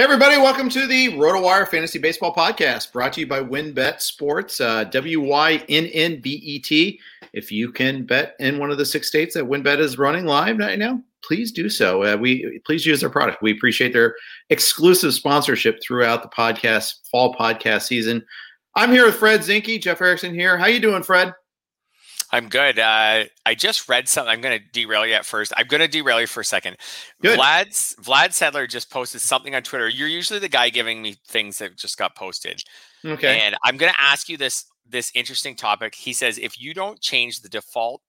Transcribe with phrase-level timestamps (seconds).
[0.00, 4.58] Hey everybody, welcome to the RotoWire Fantasy Baseball Podcast, brought to you by WynnBET Sports,
[4.58, 5.70] uh, W-Y-N-N-B-E-T.
[7.34, 10.56] If you can bet in one of the six states that WynnBET is running live
[10.56, 12.02] right now, please do so.
[12.02, 13.42] Uh, we please use their product.
[13.42, 14.16] We appreciate their
[14.48, 18.24] exclusive sponsorship throughout the podcast fall podcast season.
[18.76, 20.56] I'm here with Fred Zinkie, Jeff Erickson here.
[20.56, 21.34] How you doing, Fred?
[22.32, 22.78] I'm good.
[22.78, 24.30] Uh, I just read something.
[24.30, 25.52] I'm going to derail you at first.
[25.56, 26.76] I'm going to derail you for a second.
[27.20, 27.38] Good.
[27.38, 29.88] Vlad's, Vlad Sedler just posted something on Twitter.
[29.88, 32.62] You're usually the guy giving me things that just got posted.
[33.04, 33.40] Okay.
[33.40, 35.94] And I'm going to ask you this this interesting topic.
[35.94, 38.02] He says if you don't change the default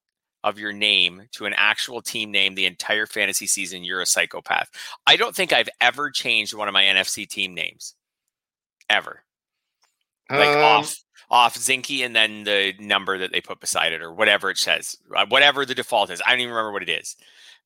[0.44, 4.70] of your name to an actual team name the entire fantasy season, you're a psychopath.
[5.06, 7.96] I don't think I've ever changed one of my NFC team names.
[8.90, 9.24] Ever.
[10.30, 10.96] Like Um, off
[11.32, 14.98] off Zinkie and then the number that they put beside it or whatever it says,
[15.16, 16.22] uh, whatever the default is.
[16.26, 17.16] I don't even remember what it is.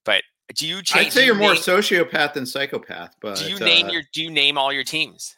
[0.06, 0.22] But
[0.56, 1.08] do you change?
[1.08, 4.04] I'd say you're you more name, sociopath than psychopath, but Do you name uh, your?
[4.14, 5.36] Do you name all your teams?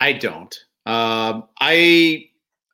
[0.00, 0.56] I don't.
[0.86, 2.26] Um, I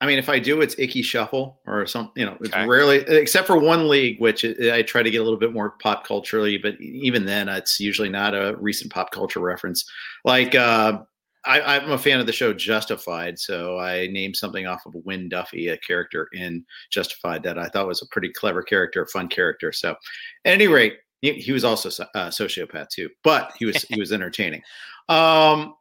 [0.03, 2.11] I mean, if I do, it's Ickey Shuffle or some.
[2.17, 2.67] You know, it's Okay.
[2.67, 5.71] rarely except for one league, which I I try to get a little bit more
[5.71, 9.89] pop culturally, but even then, it's usually not a recent pop culture reference.
[10.25, 11.03] Like uh,
[11.45, 15.29] I, I'm a fan of the show Justified, so I named something off of Wynn
[15.29, 19.29] Duffy, a character in Justified that I thought was a pretty clever character, a fun
[19.29, 19.73] character.
[19.73, 19.97] So, at
[20.45, 24.13] any rate, he, he was also so- a sociopath too, but he was he was
[24.13, 24.63] entertaining.
[25.09, 25.75] Um,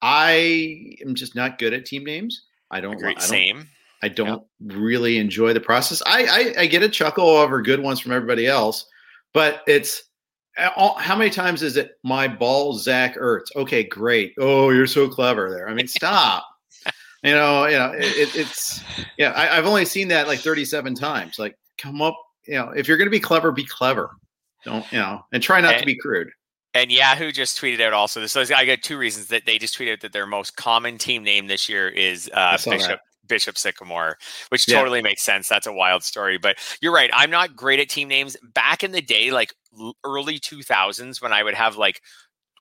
[0.00, 2.42] I am just not good at team names.
[2.70, 2.98] I don't.
[2.98, 3.68] Great, I don't same.
[4.02, 6.02] I don't really enjoy the process.
[6.06, 6.24] I,
[6.56, 8.86] I I get a chuckle over good ones from everybody else,
[9.32, 10.02] but it's uh,
[10.56, 13.54] how many times is it my ball Zach Ertz?
[13.56, 14.34] Okay, great.
[14.38, 15.68] Oh, you're so clever there.
[15.68, 16.46] I mean, stop.
[17.22, 18.82] you know, you know, it, it's
[19.18, 19.30] yeah.
[19.30, 21.38] I, I've only seen that like 37 times.
[21.38, 22.16] Like, come up.
[22.46, 24.10] You know, if you're going to be clever, be clever.
[24.64, 25.24] Don't you know?
[25.32, 26.30] And try not to be crude.
[26.74, 28.32] And Yahoo just tweeted out also this.
[28.32, 31.46] So I got two reasons that they just tweeted that their most common team name
[31.46, 33.00] this year is uh, saw that.
[33.26, 34.18] Bishop Sycamore,
[34.50, 34.78] which Yeah.
[34.78, 35.48] totally makes sense.
[35.48, 36.38] That's a wild story.
[36.38, 37.10] But you're right.
[37.12, 38.36] I'm not great at team names.
[38.42, 39.54] Back in the day, like
[40.04, 42.00] early 2000s, when I would have like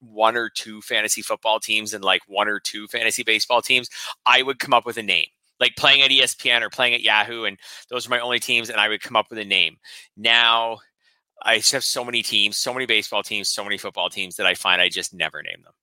[0.01, 3.89] one or two fantasy football teams and like one or two fantasy baseball teams,
[4.25, 5.27] I would come up with a name.
[5.59, 7.57] Like playing at ESPN or playing at Yahoo, and
[7.89, 9.77] those are my only teams, and I would come up with a name.
[10.17, 10.79] Now
[11.43, 14.45] I just have so many teams, so many baseball teams, so many football teams that
[14.45, 15.73] I find I just never name them.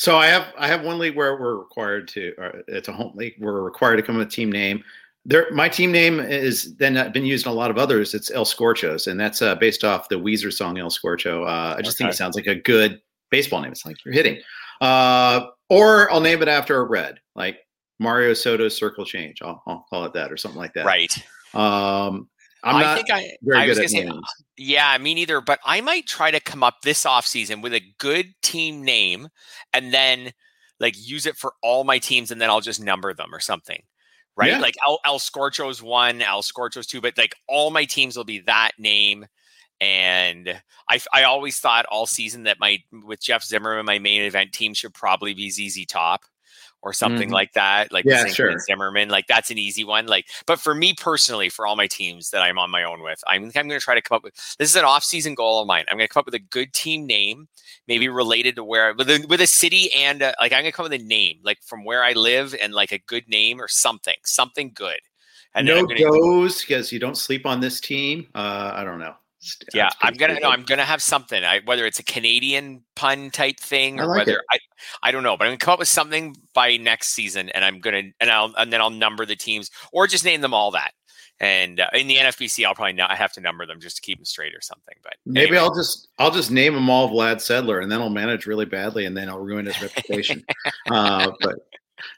[0.00, 2.32] So I have I have one league where we're required to.
[2.38, 3.34] Or it's a home league.
[3.38, 4.82] We're required to come with a team name.
[5.26, 8.14] There, my team name is then been used in a lot of others.
[8.14, 11.46] It's El Scorchos, and that's uh, based off the Weezer song El Scorcho.
[11.46, 13.72] Uh, I just think it sounds like a good baseball name.
[13.72, 14.40] It's like you're hitting.
[14.80, 17.58] Uh, or I'll name it after a red, like
[17.98, 19.42] Mario Soto's Circle Change.
[19.42, 20.86] I'll, I'll call it that or something like that.
[20.86, 21.14] Right.
[21.52, 22.30] Um,
[22.62, 24.24] I'm I not think I, very I was good at gonna say, names.
[24.24, 25.40] Uh, yeah, me neither.
[25.40, 29.28] But I might try to come up this offseason with a good team name
[29.72, 30.32] and then
[30.78, 33.82] like use it for all my teams and then I'll just number them or something.
[34.36, 34.52] Right.
[34.52, 34.58] Yeah.
[34.58, 38.40] Like El, El Scorcho's one, El Scorcho's two, but like all my teams will be
[38.40, 39.26] that name.
[39.80, 44.52] And I, I always thought all season that my with Jeff Zimmerman, my main event
[44.52, 46.22] team should probably be ZZ Top
[46.82, 47.32] or something Mhm.
[47.32, 47.92] like that.
[47.92, 48.58] Like Yeah, sure.
[48.58, 50.06] Zimmerman, like that's an easy one.
[50.06, 53.22] Like, but for me personally, for all my teams that I'm on my own with,
[53.26, 55.66] I'm, I'm going to try to come up with this is an off-season goal of
[55.66, 55.84] mine.
[55.88, 57.48] I'm going to come up with a good team name,
[57.86, 60.72] maybe related to where with a, with a city and uh like I'm going to
[60.72, 63.60] come up with a name like from where I live and like a good name
[63.60, 65.00] or something, something good.
[65.54, 68.28] And no gonna, goes because you don't sleep on this team.
[68.34, 69.14] Uh, I don't know.
[69.72, 71.42] Yeah, I'm gonna no, I'm gonna have something.
[71.42, 74.44] I, whether it's a Canadian pun type thing or like whether it.
[74.50, 74.58] I
[75.02, 77.80] I don't know, but I'm gonna come up with something by next season, and I'm
[77.80, 80.92] gonna and I'll and then I'll number the teams or just name them all that.
[81.42, 84.02] And uh, in the NFBC, I'll probably not I have to number them just to
[84.02, 84.94] keep them straight or something.
[85.02, 85.58] But maybe anyway.
[85.58, 89.06] I'll just I'll just name them all Vlad Sedler, and then I'll manage really badly,
[89.06, 90.44] and then I'll ruin his reputation.
[90.90, 91.56] uh, but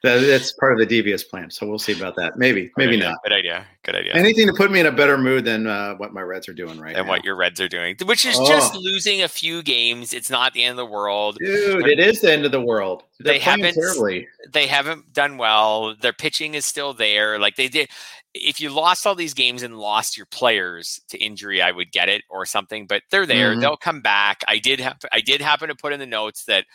[0.02, 1.50] that's part of the devious plan.
[1.50, 2.36] So we'll see about that.
[2.36, 3.10] Maybe, Good maybe idea.
[3.10, 3.22] not.
[3.22, 3.66] Good idea.
[3.84, 4.12] Good idea.
[4.14, 6.78] Anything to put me in a better mood than uh, what my Reds are doing
[6.78, 7.12] right and now.
[7.12, 8.46] what your Reds are doing, which is oh.
[8.46, 10.12] just losing a few games.
[10.12, 11.88] It's not the end of the world, dude.
[11.88, 13.02] it is the end of the world.
[13.18, 14.28] They're they haven't terribly.
[14.52, 15.94] They haven't done well.
[16.00, 17.38] Their pitching is still there.
[17.38, 17.88] Like they did.
[18.34, 22.08] If you lost all these games and lost your players to injury, I would get
[22.08, 22.86] it or something.
[22.86, 23.50] But they're there.
[23.50, 23.60] Mm-hmm.
[23.60, 24.42] They'll come back.
[24.48, 24.98] I did have.
[25.12, 26.66] I did happen to put in the notes that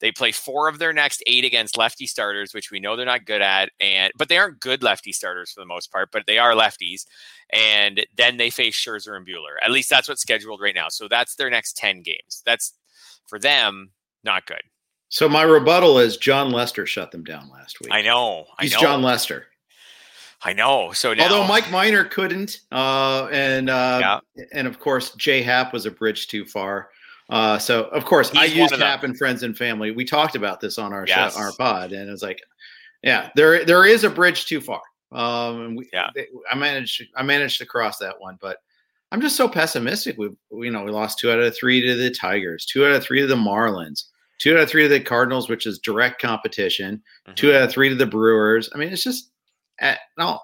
[0.00, 3.26] they play four of their next eight against lefty starters, which we know they're not
[3.26, 6.38] good at, and but they aren't good lefty starters for the most part, but they
[6.38, 7.04] are lefties.
[7.52, 9.56] And then they face Scherzer and Buehler.
[9.64, 10.88] At least that's what's scheduled right now.
[10.88, 12.42] So that's their next ten games.
[12.44, 12.72] That's
[13.26, 13.90] for them
[14.24, 14.62] not good.
[15.08, 17.90] So my rebuttal is Jon Lester shut them down last week.
[17.92, 18.46] I know.
[18.58, 18.80] I He's know.
[18.80, 19.46] Jon Lester.
[20.42, 20.92] I know.
[20.92, 24.44] So now, although Mike Minor couldn't, uh, and uh, yeah.
[24.52, 26.90] and of course Jay Happ was a bridge too far.
[27.30, 29.92] Uh, so of course He's I used Happ and friends and family.
[29.92, 31.34] We talked about this on our yes.
[31.34, 32.42] show, our pod, and it was like,
[33.02, 34.82] yeah, there there is a bridge too far.
[35.12, 36.10] Um, and we, yeah,
[36.50, 38.58] I managed I managed to cross that one, but
[39.12, 40.18] I'm just so pessimistic.
[40.18, 43.02] We you know we lost two out of three to the Tigers, two out of
[43.02, 44.04] three to the Marlins,
[44.38, 46.96] two out of three to the Cardinals, which is direct competition,
[47.26, 47.34] mm-hmm.
[47.34, 48.68] two out of three to the Brewers.
[48.74, 49.30] I mean, it's just
[49.78, 50.40] at, eh, no.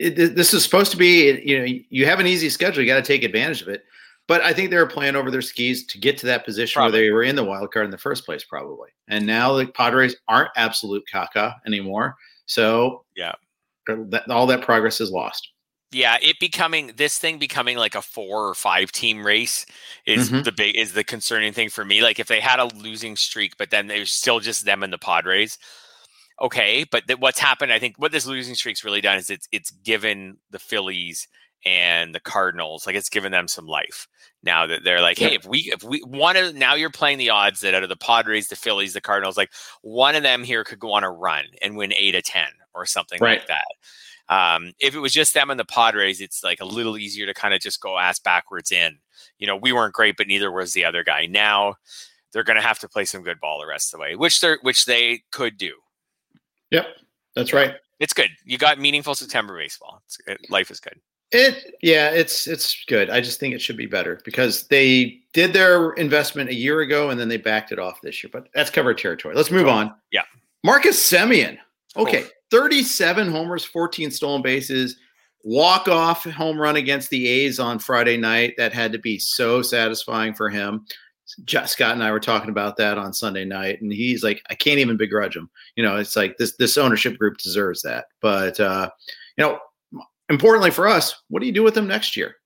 [0.00, 2.96] It, this is supposed to be you know you have an easy schedule you got
[2.96, 3.84] to take advantage of it
[4.26, 7.00] but I think they were playing over their skis to get to that position probably.
[7.00, 8.88] where they were in the wild card in the first place, probably.
[9.08, 12.16] And now the Padres aren't absolute caca anymore.
[12.46, 13.32] So yeah,
[13.86, 15.50] that, all that progress is lost.
[15.92, 19.64] Yeah, it becoming this thing becoming like a four or five team race
[20.06, 20.42] is mm-hmm.
[20.42, 22.02] the big is the concerning thing for me.
[22.02, 24.98] Like if they had a losing streak, but then there's still just them and the
[24.98, 25.56] Padres.
[26.42, 27.72] Okay, but th- what's happened?
[27.72, 31.28] I think what this losing streak's really done is it's it's given the Phillies
[31.64, 32.86] and the Cardinals.
[32.86, 34.08] Like it's given them some life
[34.42, 37.30] now that they're like, hey, if we if we one of now you're playing the
[37.30, 39.50] odds that out of the Padres, the Phillies, the Cardinals, like
[39.82, 42.86] one of them here could go on a run and win eight to ten or
[42.86, 43.40] something right.
[43.40, 43.64] like that.
[44.28, 47.34] Um, if it was just them and the Padres, it's like a little easier to
[47.34, 48.98] kind of just go ass backwards in.
[49.38, 51.26] You know, we weren't great, but neither was the other guy.
[51.26, 51.74] Now
[52.32, 54.40] they're going to have to play some good ball the rest of the way, which
[54.40, 55.72] they're which they could do.
[56.70, 56.86] Yep,
[57.34, 57.74] that's right.
[58.00, 58.30] It's good.
[58.44, 60.02] You got meaningful September baseball.
[60.26, 60.98] It, life is good.
[61.34, 63.10] It yeah, it's it's good.
[63.10, 67.10] I just think it should be better because they did their investment a year ago
[67.10, 68.30] and then they backed it off this year.
[68.32, 69.34] But that's covered territory.
[69.34, 69.92] Let's move on.
[70.12, 70.22] Yeah.
[70.62, 71.58] Marcus Semien.
[71.96, 74.96] Okay, 37 homers, 14 stolen bases,
[75.44, 78.54] walk off home run against the A's on Friday night.
[78.56, 80.86] That had to be so satisfying for him.
[81.46, 84.78] Scott and I were talking about that on Sunday night, and he's like, I can't
[84.78, 85.50] even begrudge him.
[85.74, 88.06] You know, it's like this this ownership group deserves that.
[88.20, 88.90] But uh,
[89.36, 89.58] you know,
[90.28, 92.36] importantly for us, what do you do with them next year?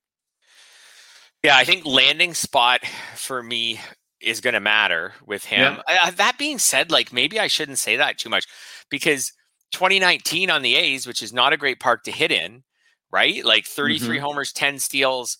[1.43, 2.81] Yeah, I think landing spot
[3.15, 3.79] for me
[4.21, 5.77] is going to matter with him.
[5.87, 6.07] Yeah.
[6.07, 8.45] Uh, that being said, like maybe I shouldn't say that too much
[8.89, 9.31] because
[9.71, 12.63] 2019 on the A's, which is not a great park to hit in,
[13.11, 13.43] right?
[13.45, 14.25] Like 33 mm-hmm.
[14.25, 15.37] homers, 10 steals,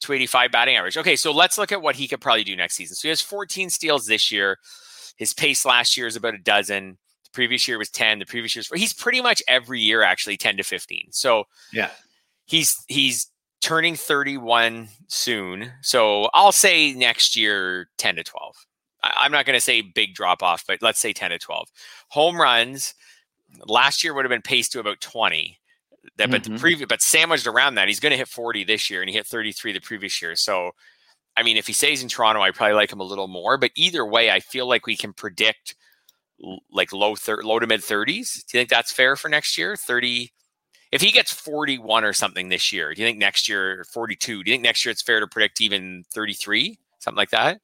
[0.00, 0.96] 285 batting average.
[0.96, 2.96] Okay, so let's look at what he could probably do next season.
[2.96, 4.58] So he has 14 steals this year.
[5.16, 6.98] His pace last year is about a dozen
[7.32, 10.56] previous year was 10 the previous year year's he's pretty much every year actually 10
[10.56, 11.90] to 15 so yeah.
[12.46, 13.28] he's he's
[13.60, 15.70] turning 31 soon.
[15.82, 18.66] So i'll say next year 10 to 12
[19.02, 21.68] I, am not going to say big drop off but let's say 10 to 12
[22.08, 22.94] home runs
[23.66, 25.58] last year would have been paced to about 20
[26.16, 26.54] that but mm-hmm.
[26.54, 27.88] the previous but sandwiched around that.
[27.88, 30.34] He's going to hit 40 this year and he hit 33 the previous year.
[30.34, 30.72] So
[31.36, 33.56] I mean, if he stays in Toronto, I probably like him a little more.
[33.56, 35.74] But either way, I feel like we can predict
[36.70, 38.06] like low thir- low to mid 30s.
[38.46, 39.76] Do you think that's fair for next year?
[39.76, 40.32] 30
[40.92, 44.44] if he gets 41 or something this year, do you think next year 42?
[44.44, 47.60] Do you think next year it's fair to predict even 33, something like that?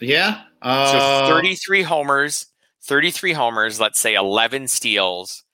[0.00, 0.40] Yeah.
[0.62, 1.26] Uh...
[1.26, 2.46] So 33 homers,
[2.84, 5.44] 33 homers, let's say 11 steals.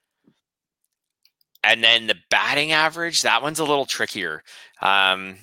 [1.65, 4.45] And then the batting average, that one's a little trickier.
[4.81, 5.39] Um,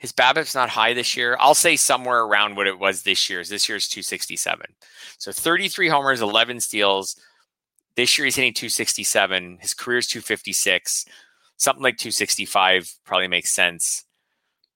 [0.00, 1.36] his BABIP's not high this year.
[1.38, 3.44] I'll say somewhere around what it was this year.
[3.44, 4.66] This year's 267.
[5.18, 7.16] So 33 homers, 11 steals.
[7.96, 9.58] This year he's hitting 267.
[9.60, 11.04] His career's 256.
[11.58, 14.06] Something like 265 probably makes sense.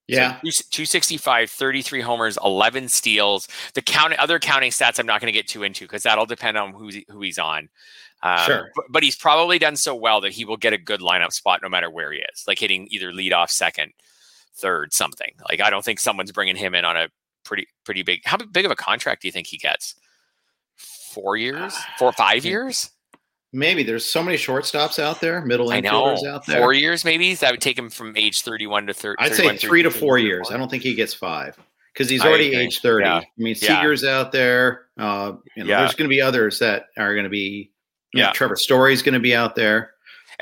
[0.08, 0.40] Yeah.
[0.44, 3.48] So 265, 33 homers, 11 steals.
[3.72, 6.58] The count other counting stats I'm not going to get too into because that'll depend
[6.58, 7.70] on who who he's on.
[8.22, 8.70] Um, Sure.
[8.76, 11.60] But, but he's probably done so well that he will get a good lineup spot
[11.62, 13.92] no matter where he is, like hitting either lead off, second,
[14.56, 15.32] third, something.
[15.48, 17.08] Like I don't think someone's bringing him in on a
[17.44, 18.20] pretty pretty big.
[18.24, 19.94] How big of a contract do you think he gets?
[20.76, 22.90] Four years, four five years.
[23.52, 26.58] Maybe there's so many shortstops out there, middle infielders out there.
[26.58, 29.22] Four years, maybe that would take him from age thirty-one to thirty.
[29.22, 30.50] I'd say three to four years.
[30.50, 31.56] I don't think he gets five
[31.94, 33.04] because he's already age 30.
[33.04, 33.16] Yeah.
[33.18, 33.94] I mean, Yeah.
[34.08, 34.86] Out there.
[34.98, 35.78] Uh, you know, Yeah.
[35.80, 37.70] There's going to be others that are going to be,
[38.12, 38.32] you know, Yeah.
[38.32, 39.93] Trevor Story's going to be out there.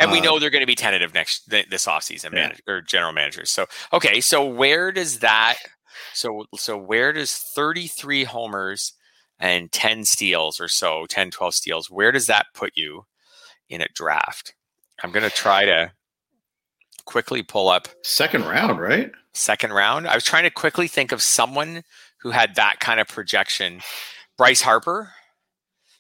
[0.02, 2.42] And we Uh, know they're going to be tentative next th- this offseason, Yeah.
[2.48, 3.50] manage, or general managers.
[3.50, 5.56] So okay, so where does that?
[6.14, 8.94] So so where does 33 homers
[9.38, 11.90] and 10 steals or so, 10, 12 steals?
[11.90, 13.06] Where does that put you
[13.68, 14.54] in a draft?
[15.02, 15.92] I'm going to try to
[17.04, 19.10] quickly pull up Second round, right?
[19.34, 20.06] second round.
[20.06, 21.82] I was trying to quickly think of someone
[22.18, 23.80] who had that kind of projection.
[24.38, 25.12] Bryce Harper.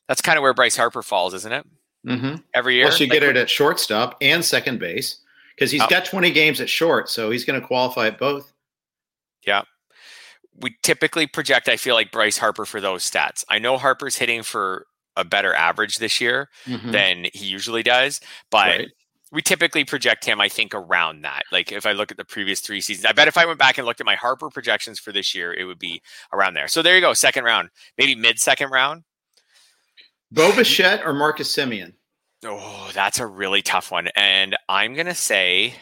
[0.06, 1.66] That's kind of where Bryce Harper falls, isn't it?
[2.06, 2.36] Mm-hmm.
[2.54, 2.86] Every year.
[2.86, 5.18] Plus, you Like, get it at shortstop and second base
[5.54, 5.86] because he's Oh.
[5.88, 8.52] got 20 games at short, so he's going to qualify at both.
[9.46, 9.62] Yeah.
[10.54, 13.44] We typically project, I feel like Bryce Harper for those stats.
[13.48, 16.92] I know Harper's hitting for a better average this year Mhm.
[16.92, 18.88] than he usually does, but Right.
[19.30, 21.44] we typically project him, I think, around that.
[21.52, 23.78] Like if I look at the previous three seasons, I bet if I went back
[23.78, 26.68] and looked at my Harper projections for this year, it would be around there.
[26.68, 29.04] So there you go, second round, maybe mid second round.
[30.32, 31.92] Bo Bichette or Marcus Semien?
[32.42, 34.08] Oh, that's a really tough one.
[34.16, 35.74] And I'm going to say,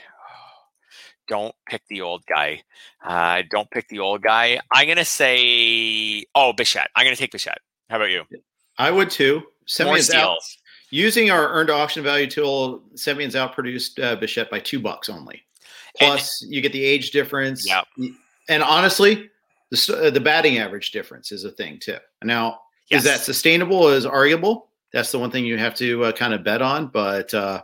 [1.29, 2.63] don't pick the old guy.
[3.05, 4.61] Uh, don't pick the old guy.
[4.73, 6.91] I'm going to say, oh, Bichette.
[6.97, 7.61] I'm going to take Bichette.
[7.89, 8.25] How about you?
[8.77, 9.43] I would too.
[9.69, 10.39] Semien's out.
[10.91, 15.43] Using our earned auction value tool, Semien's outproduced uh, Bichette by two bucks only.
[15.97, 17.65] Plus, you get the age difference.
[17.69, 17.87] Yep.
[18.49, 19.31] And honestly,
[19.71, 21.99] the, uh, the batting average difference is a thing too.
[22.25, 23.01] Now, Yes.
[23.01, 23.89] is that sustainable?
[23.89, 24.69] Is arguable?
[24.93, 26.89] That's the one thing you have to uh, kind of bet on.
[26.89, 27.63] But uh,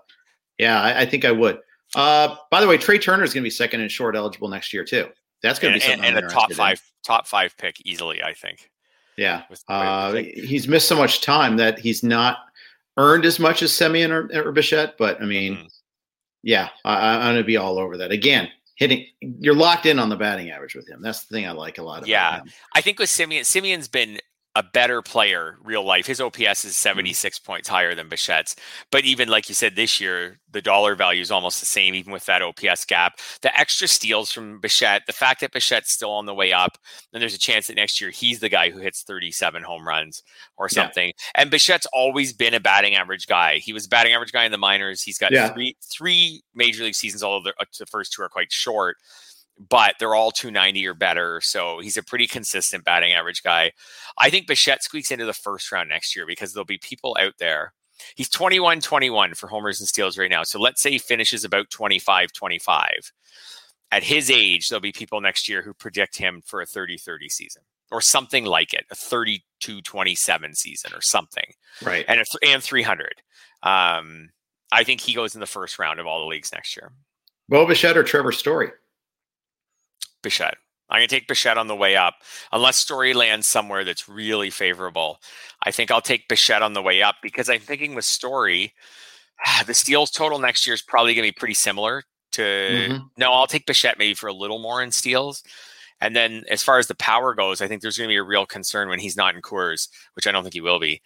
[0.59, 1.59] yeah, I, I think I would.
[1.95, 4.73] Uh, by the way, Trea Turner is going to be second and short eligible next
[4.73, 5.09] year too.
[5.43, 6.05] That's going to be something.
[6.05, 6.57] and, and a top interested in.
[6.57, 8.71] five, top five pick easily, I think.
[9.17, 9.43] Yeah.
[9.69, 12.39] Uh, he's missed so much time that he's not
[12.97, 14.97] earned as much as Semien or, or Bichette.
[14.99, 15.69] But I mean, Mhm.
[16.43, 18.11] yeah, I, I'm going to be all over that.
[18.13, 21.01] Again, hitting, you're locked in on the batting average with him.
[21.03, 22.41] That's the thing I like a lot about Yeah.
[22.41, 22.51] him.
[22.75, 24.19] I think with Semien, Semien's been
[24.57, 26.07] a better player real life.
[26.07, 28.57] His OPS is 76 points higher than Bichette's.
[28.91, 32.11] But even like you said, this year, the dollar value is almost the same, even
[32.11, 33.21] with that OPS gap.
[33.43, 36.79] The extra steals from Bichette, the fact that Bichette's still on the way up,
[37.13, 40.23] then there's a chance that next year he's the guy who hits 37 home runs
[40.57, 40.83] or Yeah.
[40.85, 41.13] something.
[41.35, 43.59] And Bichette's always been a batting average guy.
[43.59, 45.03] He was a batting average guy in the minors.
[45.03, 45.53] He's got Yeah.
[45.53, 48.97] three three major league seasons, although the, uh, the first two are quite short
[49.59, 51.41] but they're all 290 or better.
[51.43, 53.73] So he's a pretty consistent batting average guy.
[54.19, 57.35] I think Bichette squeaks into the first round next year because there'll be people out
[57.39, 57.73] there.
[58.15, 60.43] He's 21 21 for homers and steals right now.
[60.43, 62.91] So let's say he finishes about 25 25.
[63.93, 67.29] At his age, there'll be people next year who predict him for a 30 30
[67.31, 71.47] season or something like it, a 32 27 season or something,
[71.83, 72.05] Right.
[72.09, 73.23] and, a th- and 300.
[73.63, 74.31] Um,
[74.73, 76.91] I think he goes in the first round of all the leagues next year.
[77.49, 78.71] Bo Bichette or Trevor Story?
[80.27, 80.57] Bichette.
[80.91, 82.15] I'm going to take Bichette on the way up.
[82.53, 85.19] Unless Story lands somewhere that's really favorable,
[85.63, 88.75] I think I'll take Bichette on the way up because I'm thinking with Story,
[89.67, 92.03] the steals total next year is probably going to be pretty similar
[92.33, 92.43] to.
[92.43, 93.05] Mhm.
[93.17, 95.45] No, I'll take Bichette maybe for a little more in steals.
[96.01, 98.23] And then as far as the power goes, I think there's going to be a
[98.25, 101.01] real concern when he's not in Coors, which I don't think he will be.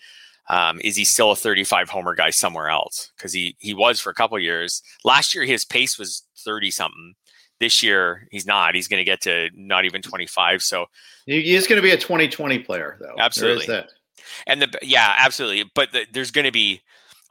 [0.49, 3.12] Um, is he still a 35 homer guy somewhere else?
[3.17, 4.83] Because he he was for a couple years.
[5.05, 7.15] Last year his pace was 30 something.
[7.61, 8.75] This year he's not.
[8.75, 10.62] He's going to get to not even 25.
[10.62, 10.87] So
[11.26, 13.14] He's going to be a 2020 player, though.
[13.19, 13.83] Absolutely.
[14.47, 15.71] and the yeah, absolutely.
[15.75, 16.81] But the, there's going to be.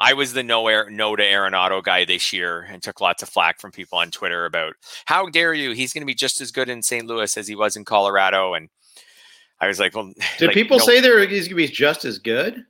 [0.01, 3.27] I was the no air no to Arenado guy this year and took lots of
[3.27, 5.71] flack from people on Twitter about how dare you?
[5.71, 7.05] He's going to be just as good in St.
[7.05, 8.53] Louis as he was in Colorado.
[8.53, 8.69] And
[9.59, 12.05] I was like, well, Did like, people no- say there he's going to be just
[12.05, 12.63] as good?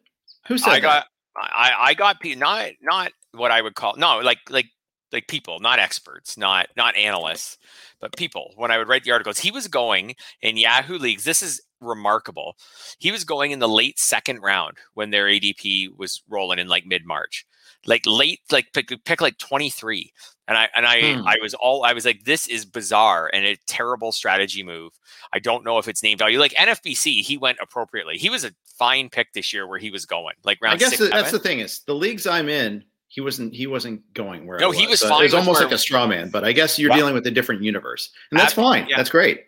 [0.47, 0.81] Who said I that?
[0.81, 1.05] got
[1.37, 4.65] I, I got not not what I would call no like like
[5.11, 7.57] like people not experts not not analysts
[7.99, 11.41] but people when I would write the articles he was going in Yahoo leagues this
[11.41, 12.55] is remarkable
[12.99, 16.85] he was going in the late second round when their ADP was rolling in like
[16.85, 17.45] mid March
[17.85, 20.11] like late like pick, pick like 23
[20.49, 21.25] and I and I Hmm.
[21.27, 24.91] I was all I was like this is bizarre and a terrible strategy move
[25.31, 28.51] I don't know if it's name value like NFBC he went appropriately he was a
[28.77, 31.31] fine pick this year where he was going like round I guess six, that- that's
[31.31, 32.83] the thing is the leagues I'm in.
[33.19, 33.53] He wasn't.
[33.53, 34.59] He wasn't going where.
[34.59, 36.53] No, I he was So fine It was almost like a straw man, but I
[36.53, 38.87] guess you're dealing with a different universe, and that's fine.
[38.87, 38.95] yeah.
[38.95, 39.41] That's great.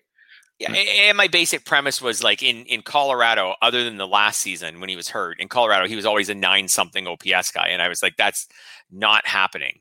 [0.60, 4.82] Yeah, and my basic premise was like in in Colorado, other than the last season
[4.82, 7.82] when he was hurt, in Colorado he was always a nine something OPS guy, and
[7.82, 8.46] I was like, that's
[8.92, 9.80] not happening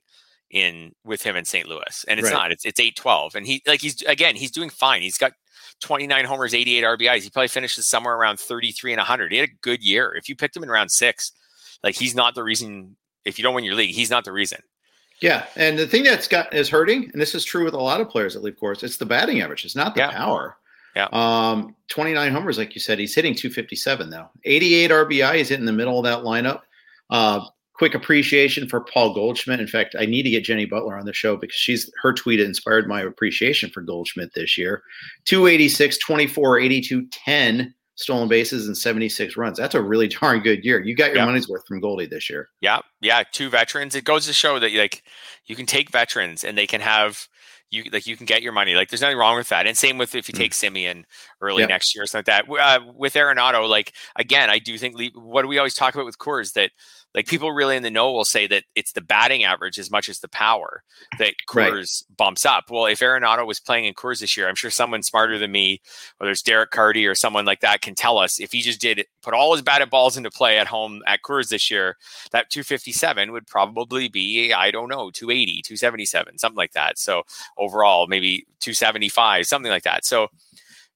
[0.51, 1.67] in with him in St.
[1.67, 2.39] Louis, and it's right.
[2.39, 2.53] not.
[2.53, 5.03] It's it's eight twelve, and he like he's again he's doing fine.
[5.03, 5.33] He's got
[5.81, 7.23] 29 homers, 88 RBIs.
[7.23, 9.33] He probably finishes somewhere around 33 and 100.
[9.33, 10.15] He had a good year.
[10.15, 11.33] If you picked him in round six,
[11.83, 12.97] like he's not the reason.
[13.25, 14.61] If you don't win your league, he's not the reason.
[15.21, 18.01] Yeah, and the thing that's got is hurting, and this is true with a lot
[18.01, 18.83] of players that leave course.
[18.83, 19.67] It's the batting average.
[19.67, 20.11] It's not the yeah.
[20.13, 20.57] power.
[20.97, 21.09] Yeah.
[21.13, 24.29] Um, 29 homers, like you said, he's hitting 257 though.
[24.45, 25.35] 88 RBI.
[25.37, 26.63] He's hitting the middle of that lineup.
[27.11, 29.61] Uh, quick appreciation for Paul Goldschmidt.
[29.61, 32.41] In fact, I need to get Jenny Butler on the show because she's her tweet
[32.41, 34.83] inspired my appreciation for Goldschmidt this year.
[35.27, 39.59] 286, 24, 82, 10 stolen bases and 76 runs.
[39.59, 40.81] That's a really darn good year.
[40.81, 41.27] You got your yeah.
[41.27, 42.49] money's worth from Goldie this year.
[42.61, 42.81] Yeah.
[43.01, 43.23] Yeah.
[43.31, 43.95] Two veterans.
[43.95, 45.03] It goes to show that like
[45.47, 47.29] you can take veterans and they can have
[47.71, 48.75] you like you can get your money.
[48.75, 49.67] Like there's nothing wrong with that.
[49.67, 50.39] And same with if you mm.
[50.39, 51.05] take Semien
[51.41, 51.69] early yep.
[51.69, 52.81] next year or something like that.
[52.83, 56.19] Uh, with Arenado, like again, I do think what do we always talk about with
[56.19, 56.71] Coors that
[57.15, 60.09] like people really in the know will say that it's the batting average as much
[60.09, 60.85] as the power
[61.19, 62.17] that Coors right.
[62.17, 62.71] bumps up.
[62.71, 65.81] Well, if Arenado was playing in Coors this year, I'm sure someone smarter than me,
[66.19, 69.05] whether it's Derek Carty or someone like that, can tell us if he just did
[69.23, 71.97] put all his batted balls into play at home at Coors this year,
[72.31, 76.99] that 257 would probably be, I don't know, 280, 277, something like that.
[76.99, 77.25] So
[77.59, 80.05] overall, maybe 275, something like that.
[80.05, 80.29] So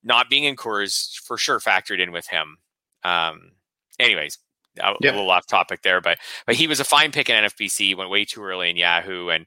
[0.04, 2.58] not being in Coors for sure factored in with him.
[3.02, 3.52] Um,
[3.99, 4.38] anyways,
[4.80, 5.14] a, yep.
[5.14, 7.96] little off topic there, but but he was a fine pick in NFBC.
[7.96, 9.28] Went way too early in Yahoo.
[9.28, 9.46] And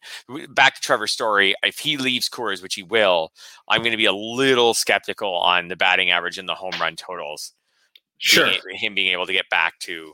[0.49, 3.31] back to Trevor's story, if he leaves Coors, which he will,
[3.67, 6.95] I'm going to be a little skeptical on the batting average and the home run
[6.95, 7.53] totals.
[8.19, 10.13] Sure, being, him being able to get back to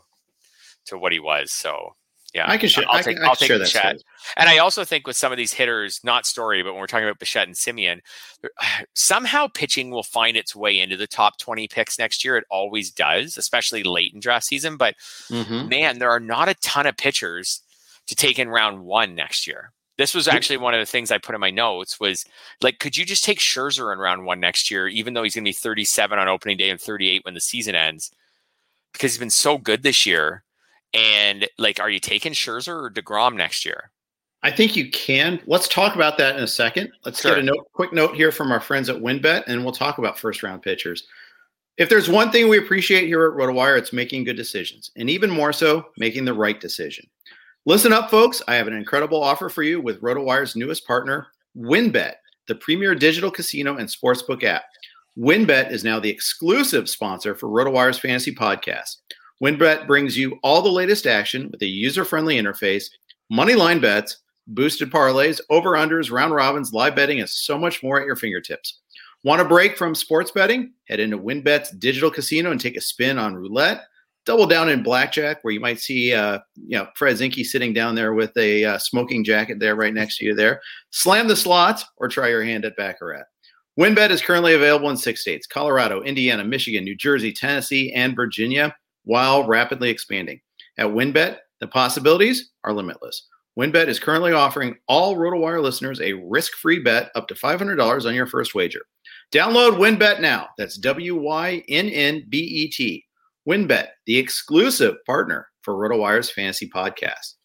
[0.88, 1.52] to what he was.
[1.52, 1.96] So
[2.34, 2.86] yeah, I can share.
[2.90, 4.04] I'll take, I can, I'll take share that.
[4.38, 7.06] And I also think with some of these hitters, not story, but when we're talking
[7.06, 8.00] about Bichette and Semien,
[8.96, 12.36] somehow pitching will find its way into the top 20 picks next year.
[12.36, 14.78] It always does, especially late in draft season.
[14.78, 14.96] But
[15.30, 15.70] mm-hmm.
[15.70, 17.62] man, there are not a ton of pitchers
[18.08, 19.72] to take in round one next year.
[20.00, 22.25] This was actually one of the things I put in my notes was
[22.63, 25.46] like, could you just take Scherzer in round one next year, even though he's going
[25.46, 28.10] to be 37 on opening day and 38 when the season ends?
[28.91, 30.43] Because he's been so good this year
[30.93, 33.91] and like, are you taking Scherzer or Degrom next year?
[34.43, 35.41] I think you can.
[35.47, 36.91] Let's talk about that in a second.
[37.06, 37.32] Let's sure.
[37.32, 40.19] get a note, quick note here from our friends at WynnBET, and we'll talk about
[40.19, 41.06] first round pitchers.
[41.77, 45.32] If there's one thing we appreciate here at RotoWire, it's making good decisions, and even
[45.32, 47.08] more so, making the right decision.
[47.65, 48.41] Listen up, folks.
[48.47, 51.27] I have an incredible offer for you with RotoWire's newest partner,
[51.58, 52.15] WynnBET,
[52.47, 54.65] the premier digital casino and sportsbook app.
[55.17, 58.97] WynnBET is now the exclusive sponsor for RotoWire's fantasy podcast.
[59.41, 62.86] WynnBET brings you all the latest action with a user-friendly interface,
[63.30, 64.17] money line bets,
[64.48, 68.80] boosted parlays, over-unders, round robins, live betting, and so much more at your fingertips.
[69.24, 70.74] Want a break from sports betting?
[70.88, 73.84] Head into WynnBET's digital casino and take a spin on roulette.
[74.26, 77.96] Double down in blackjack, where you might see, uh, you know, Fred Zinkie sitting down
[77.96, 80.34] there with a uh, smoking jacket there, right next to you.
[80.34, 83.24] There, slam the slots or try your hand at baccarat.
[83.78, 88.74] WynnBET is currently available in six states: Colorado, Indiana, Michigan, New Jersey, Tennessee, and Virginia
[89.04, 90.42] while rapidly expanding.
[90.78, 93.28] At WynnBET, the possibilities are limitless.
[93.58, 98.26] WynnBET is currently offering all RotoWire listeners a risk-free bet up to $500 on your
[98.26, 98.82] first wager.
[99.32, 100.48] Download WynnBET now.
[100.58, 101.66] That's W-Y-N-N-B-E-T.
[103.48, 107.36] WynnBET, the exclusive partner for RotoWire's fantasy podcast.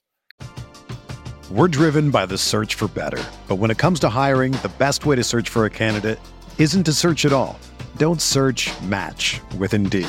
[1.51, 3.23] We're driven by the search for better.
[3.49, 6.19] But when it comes to hiring, the best way to search for a candidate
[6.59, 7.59] isn't to search at all.
[7.97, 10.09] Don't search match with Indeed.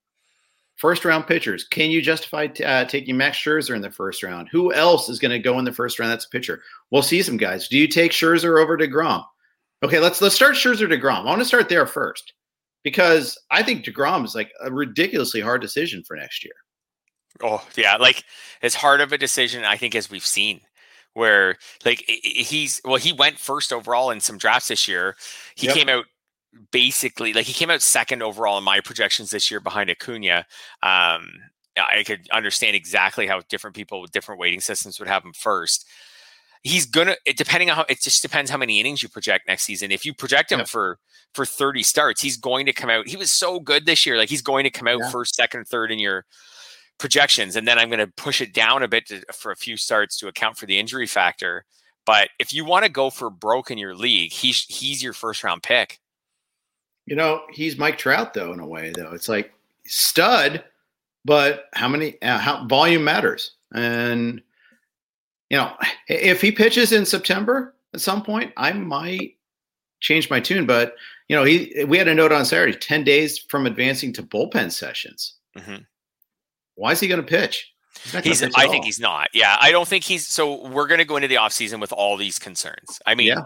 [0.81, 1.63] first round pitchers.
[1.63, 4.49] Can you justify t- uh, taking Max Scherzer in the first round?
[4.51, 6.11] Who else is going to go in the first round?
[6.11, 6.63] That's a pitcher.
[6.89, 7.67] We'll see some guys.
[7.67, 9.23] Do you take Scherzer over Degrom?
[9.83, 11.21] Okay, let's let's start Scherzer Degrom.
[11.21, 12.33] I want to start there first
[12.83, 16.53] because I think Degrom is like a ridiculously hard decision for next year.
[17.43, 18.23] Oh yeah, like
[18.63, 20.61] as hard of a decision I think as we've seen.
[21.13, 25.17] Where like he's well, he went first overall in some drafts this year.
[25.55, 25.75] He yep.
[25.75, 26.05] came out
[26.71, 30.45] basically like he came out second overall in my projections this year behind Acuna.
[30.83, 31.29] Um,
[31.77, 35.87] I could understand exactly how different people with different weighting systems would have him first.
[36.63, 39.63] He's gonna it, depending on how it just depends how many innings you project next
[39.63, 39.91] season.
[39.91, 40.65] If you project him yeah.
[40.65, 40.99] for
[41.33, 43.07] for 30 starts, he's going to come out.
[43.07, 44.17] He was so good this year.
[44.17, 45.09] Like he's going to come out yeah.
[45.09, 46.25] first, second, third in your
[46.99, 47.55] projections.
[47.55, 50.17] And then I'm going to push it down a bit to, for a few starts
[50.17, 51.65] to account for the injury factor.
[52.05, 55.43] But if you want to go for broke in your league, he's he's your first
[55.43, 56.00] round pick.
[57.11, 59.11] You know, he's Mike Trout though in a way though.
[59.11, 59.51] It's like
[59.85, 60.63] stud,
[61.25, 63.51] but how many uh, how volume matters.
[63.73, 64.41] And
[65.49, 65.73] you know,
[66.07, 69.35] if he pitches in September at some point, I might
[69.99, 70.95] change my tune, but
[71.27, 74.71] you know, he we had a note on Saturday, 10 days from advancing to bullpen
[74.71, 75.33] sessions.
[75.57, 75.83] Mm-hmm.
[76.75, 77.73] Why is he going to pitch?
[78.23, 79.29] He's, I think he's not.
[79.33, 80.27] Yeah, I don't think he's.
[80.27, 82.99] So we're going to go into the offseason with all these concerns.
[83.05, 83.43] I mean, yeah.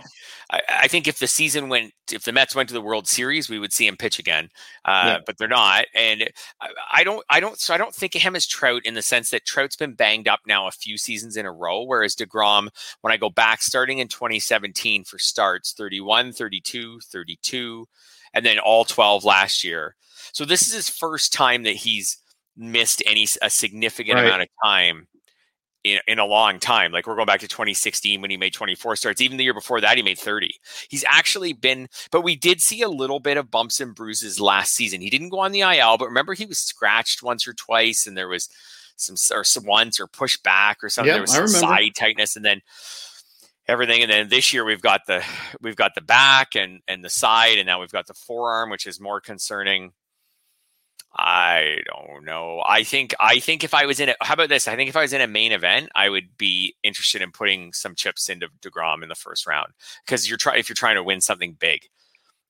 [0.51, 3.49] I, I, think if the season went, if the Mets went to the World Series,
[3.49, 4.49] we would see him pitch again.
[4.85, 5.17] Uh, yeah.
[5.25, 6.29] But they're not, and
[6.61, 7.59] I, I, don't, I don't.
[7.59, 10.27] So I don't think of him as Trout in the sense that Trout's been banged
[10.27, 12.69] up now a few seasons in a row, whereas Degrom,
[13.01, 17.87] when I go back, starting in 2017 for starts, 31, 32, 32,
[18.33, 19.95] and then all 12 last year.
[20.33, 22.17] So this is his first time that he's
[22.57, 24.25] missed any a significant right.
[24.25, 25.07] amount of time
[25.85, 26.91] in, in a long time.
[26.91, 29.21] Like we're going back to 2016 when he made 24 starts.
[29.21, 30.51] Even the year before that, he made 30.
[30.89, 34.73] He's actually been, but we did see a little bit of bumps and bruises last
[34.73, 34.99] season.
[34.99, 38.17] He didn't go on the IL, but remember he was scratched once or twice, and
[38.17, 38.49] there was
[38.97, 41.13] some or some once or pushed back or something.
[41.13, 42.61] there was some side tightness, and then
[43.67, 45.23] everything and then this year we've got the
[45.59, 48.85] we've got the back and and the side and now we've got the forearm which
[48.85, 49.91] is more concerning
[51.17, 52.61] I don't know.
[52.65, 54.67] I think I think if I was in it, how about this?
[54.67, 57.71] I think if I was in a main event, I would be interested in putting
[57.71, 59.71] some chips into Degrom in the first round
[60.05, 61.87] because you're trying if you're trying to win something big.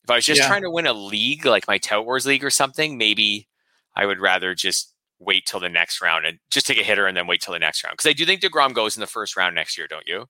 [0.04, 0.48] If I was just yeah.
[0.48, 3.48] trying to win a league like my Tout Wars league or something, maybe
[3.96, 7.16] I would rather just wait till the next round and just take a hitter and
[7.16, 9.38] then wait till the next round because I do think Degrom goes in the first
[9.38, 10.26] round next year, don't you?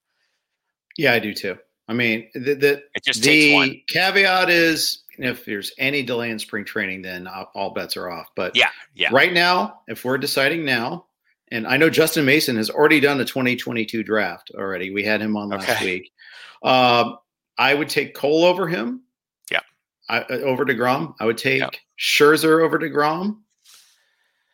[0.97, 1.57] Yeah, I do too.
[1.87, 6.65] I mean, the the, it just the caveat is if there's any delay in spring
[6.65, 8.27] training, then all bets are off.
[8.35, 9.09] But yeah, yeah.
[9.11, 11.05] Right now, if we're deciding now,
[11.51, 14.91] and I know Justin Mason has already done the 2022 draft already.
[14.91, 15.85] We had him on last okay.
[15.85, 16.11] week.
[16.63, 17.13] Uh,
[17.57, 19.01] I would take Cole over him.
[19.51, 19.61] Yeah.
[20.09, 21.13] I, uh, over Degrom.
[21.19, 21.69] I would take yeah.
[21.99, 23.37] Scherzer over Degrom.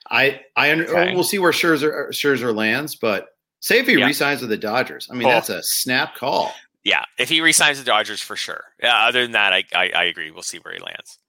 [0.10, 1.16] I I okay.
[1.16, 3.30] we'll see where Scherzer Scherzer lands, but
[3.62, 4.06] say if he yeah.
[4.06, 6.54] resigns with the Dodgers, I mean that's a snap call.
[6.84, 8.64] Yeah, if he resigns the Dodgers for sure.
[8.82, 10.32] Yeah, other than that, I, I, I agree.
[10.32, 11.20] We'll see where he lands.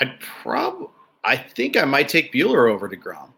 [0.00, 0.88] I'd probably
[1.26, 3.32] I think I might take Buehler over to Degrom.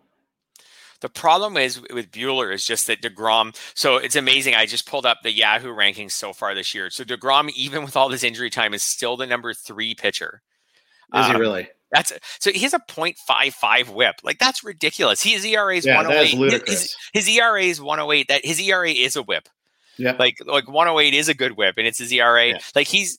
[1.00, 3.56] The problem is with Buehler is just that Degrom.
[3.74, 4.54] So it's amazing.
[4.54, 6.90] I just pulled up the Yahoo rankings so far this year.
[6.90, 10.42] So Degrom, even with all this injury time, is still the number three pitcher.
[11.14, 11.68] Is um, he really?
[11.92, 14.16] That's so he has a 0.55 whip.
[14.22, 15.22] Like that's ridiculous.
[15.22, 16.68] His ERA is yeah, 108.
[16.68, 18.28] His, his, ERA is 108.
[18.28, 19.48] That his ERA is a whip.
[19.98, 20.16] Yeah.
[20.18, 22.48] Like like 108 is a good whip and it's his ERA.
[22.48, 22.58] Yeah.
[22.74, 23.18] Like he's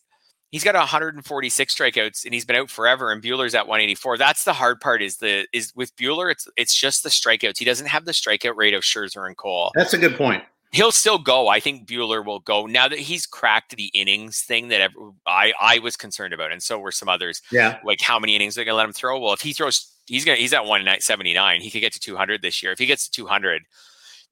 [0.51, 4.17] he's got 146 strikeouts and he's been out forever and Buehler's at 184.
[4.17, 7.57] That's the hard part is the is with Buehler it's it's just the strikeouts.
[7.57, 9.71] He doesn't have the strikeout rate of Scherzer and Cole.
[9.75, 10.43] That's a good point.
[10.71, 11.47] He'll still go.
[11.47, 14.91] I think Buehler will go now that he's cracked the innings thing that
[15.25, 17.41] I I was concerned about, and so were some others.
[17.51, 19.19] Yeah, like how many innings they're gonna let him throw.
[19.19, 21.61] Well, if he throws he's gonna he's at 179.
[21.61, 22.71] He could get to 200 this year.
[22.71, 23.63] If he gets to 200,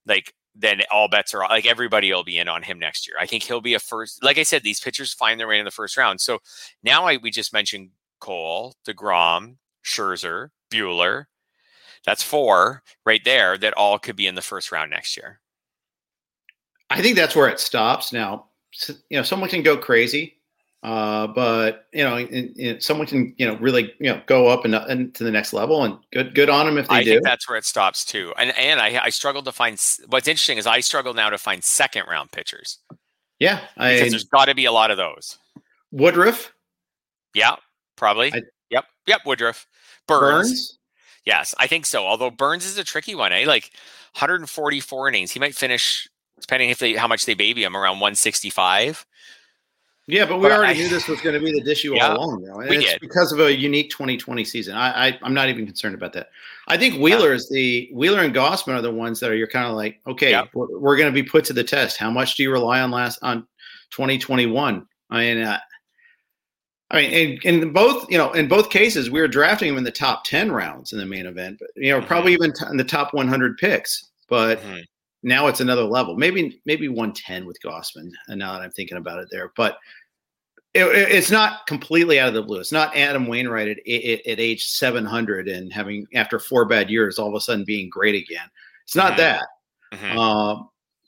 [0.05, 3.17] like then all bets are like everybody will be in on him next year.
[3.19, 4.23] I think he'll be a first.
[4.23, 6.21] Like I said, these pitchers find their way in the first round.
[6.21, 6.39] So
[6.83, 11.25] now I we just mentioned Cole, Degrom, Scherzer, Buehler.
[12.05, 15.41] That's four right there that all could be in the first round next year.
[16.89, 18.13] I think that's where it stops.
[18.13, 18.45] Now,
[19.09, 20.36] you know, someone can go crazy
[20.87, 24.63] uh, but you know, in, in, someone can you know really you know go up
[24.63, 27.09] and, and to the next level, and good good on them if they I do.
[27.11, 28.33] think that's where it stops too.
[28.37, 31.61] And and I I struggled to find what's interesting is I struggle now to find
[31.61, 32.77] second round pitchers.
[33.37, 35.37] Yeah, I, because there's got to be a lot of those.
[35.91, 36.53] Woodruff.
[37.33, 37.57] Yeah,
[37.97, 38.31] probably.
[38.31, 39.25] I, yep, yep.
[39.25, 39.67] Woodruff.
[40.07, 40.47] Burnes.
[40.47, 40.79] Burnes.
[41.25, 42.05] Yes, I think so.
[42.05, 43.43] Although Burnes is a tricky one, eh?
[43.45, 43.71] Like
[44.13, 46.07] 144 innings, he might finish
[46.39, 49.05] depending if they how much they baby him around 165.
[50.09, 52.07] Yeah, but we but already I, knew this was going to be the issue yeah,
[52.07, 52.59] all along, though.
[52.61, 53.01] And we it's did.
[53.01, 54.75] because of a unique 2020 season.
[54.75, 56.29] I, I am not even concerned about that.
[56.69, 59.67] I think Wheeler is the Wheeler and Gausman are the ones that are you're kind
[59.67, 60.45] of like, okay, yeah.
[60.53, 61.97] we're, we're going to be put to the test.
[61.97, 63.45] How much do you rely on last on
[63.91, 64.87] 2021?
[65.09, 65.59] I mean, uh,
[66.89, 67.11] I mean,
[67.43, 70.23] in, in, both, you know, in both cases, we were drafting him in the top
[70.23, 72.07] 10 rounds in the main event, but you know, mm-hmm.
[72.07, 74.05] probably even t- in the top 100 picks.
[74.29, 74.79] But mm-hmm.
[75.27, 76.15] Now it's another level.
[76.15, 78.11] Maybe maybe 110 with Gausman.
[78.27, 79.77] And now that I'm thinking about it, there, but
[80.73, 82.59] it, it's not completely out of the blue.
[82.59, 87.19] It's not Adam Wainwright at, at, at, age 700 and having after four bad years
[87.19, 88.47] all of a sudden being great again.
[88.85, 89.21] It's not mm-hmm.
[89.21, 89.47] that.
[89.93, 90.17] Mm-hmm.
[90.17, 90.63] Uh,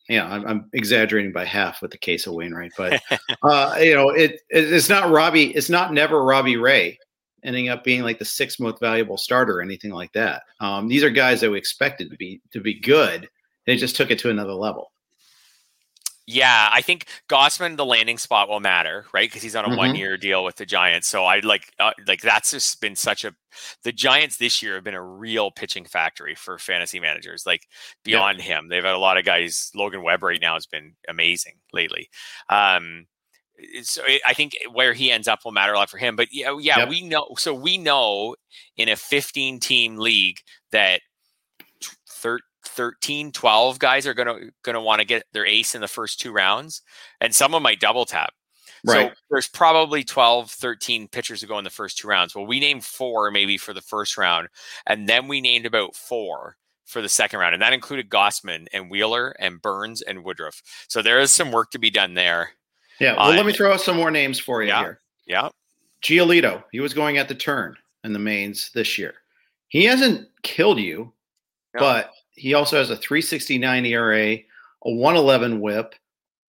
[0.09, 3.01] yeah, I'm, I'm, exaggerating by half with the case of Wainwright, but
[3.43, 5.51] uh, you know, it, it, it's not Robbie.
[5.51, 6.97] It's not never Robbie Ray
[7.43, 10.43] ending up being like the sixth most valuable starter or anything like that.
[10.59, 13.29] Um, these are guys that we expected to be to be good.
[13.69, 14.91] They just took it to another level.
[16.25, 19.29] Yeah, I think Gausman the landing spot will matter, right?
[19.29, 19.77] Because he's on a mm-hmm.
[19.77, 21.07] one year deal with the Giants.
[21.07, 23.35] So I like uh, like that's just been such a
[23.83, 27.45] the Giants this year have been a real pitching factory for fantasy managers.
[27.45, 27.67] Like
[28.03, 29.69] beyond him, they've had a lot of guys.
[29.75, 32.09] Logan Webb right now has been amazing lately.
[32.49, 33.05] Um,
[33.83, 36.15] so I think where he ends up will matter a lot for him.
[36.15, 36.89] But yeah, yeah, yep.
[36.89, 37.27] we know.
[37.37, 38.35] So we know
[38.77, 40.39] in a 15 team league
[40.71, 41.01] that
[42.07, 45.81] 13 13, 12 guys are going to going to want to get their ace in
[45.81, 46.81] the first two rounds
[47.21, 48.33] and someone might double tap.
[48.85, 49.11] Right.
[49.11, 52.33] So there's probably 12, 13 pitchers to go in the first two rounds.
[52.33, 54.47] Well, we named four maybe for the first round,
[54.87, 56.55] and then we named about four
[56.85, 60.61] for the second round, and that included Gausman and Wheeler and Burnes and Woodruff.
[60.87, 62.51] So there is some work to be done there.
[62.99, 63.15] Yeah.
[63.15, 65.01] Well, let me throw out some more names for you yeah, here.
[65.27, 65.49] Yeah.
[66.01, 69.15] Giolito, he was going at the turn in the mains this year.
[69.67, 71.13] He hasn't killed you,
[71.75, 71.79] no.
[71.79, 74.43] but he also has a 369 ERA, a
[74.83, 75.95] 111 whip,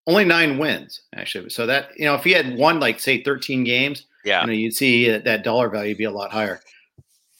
[0.07, 1.49] only nine wins, actually.
[1.49, 4.53] So that, you know, if he had won like, say, 13 games, yeah, you know,
[4.53, 6.61] you'd see that dollar value be a lot higher.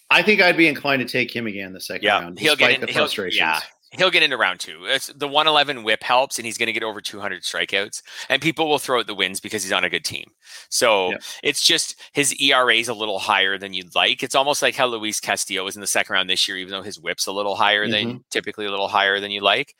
[0.10, 2.40] I think I'd be inclined to take him again the second yeah, round.
[2.40, 3.40] He'll get in, the frustrations.
[3.40, 3.60] Yeah,
[4.00, 4.86] he'll get into round two.
[4.86, 8.02] It's, the 111 whip helps, and he's going to get over 200 strikeouts.
[8.30, 10.32] And people will throw out the wins because he's on a good team.
[10.70, 14.24] So it's just his ERA is a little higher than you'd like.
[14.24, 16.82] It's almost like how Luis Castillo was in the second round this year, even though
[16.82, 18.10] his whip's a little higher mm-hmm.
[18.10, 19.76] than typically a little higher than you like.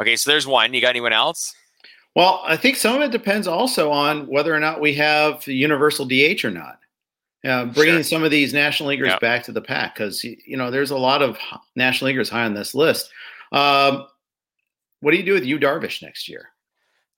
[0.00, 0.74] Okay, so there's one.
[0.74, 1.54] You got anyone else?
[2.14, 5.54] Well, I think some of it depends also on whether or not we have the
[5.54, 6.78] universal DH or not.
[7.44, 8.02] Uh, bringing sure.
[8.02, 11.22] some of these national leaguers back to the pack because you know there's a lot
[11.22, 11.38] of
[11.76, 13.10] national leaguers high on this list.
[13.52, 14.06] Um,
[15.00, 16.50] what do you do with Yu Darvish next year?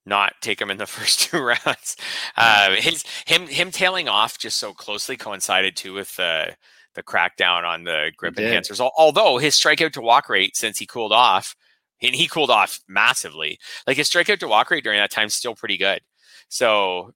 [0.05, 1.95] Not take him in the first two rounds.
[2.35, 6.55] Uh, his him him tailing off just so closely coincided too with the
[6.95, 8.79] the crackdown on the grip enhancers.
[8.97, 11.55] Although his strikeout to walk rate since he cooled off,
[12.01, 13.59] and he cooled off massively.
[13.85, 16.01] Like his strikeout to walk rate during that time is still pretty good.
[16.49, 17.13] So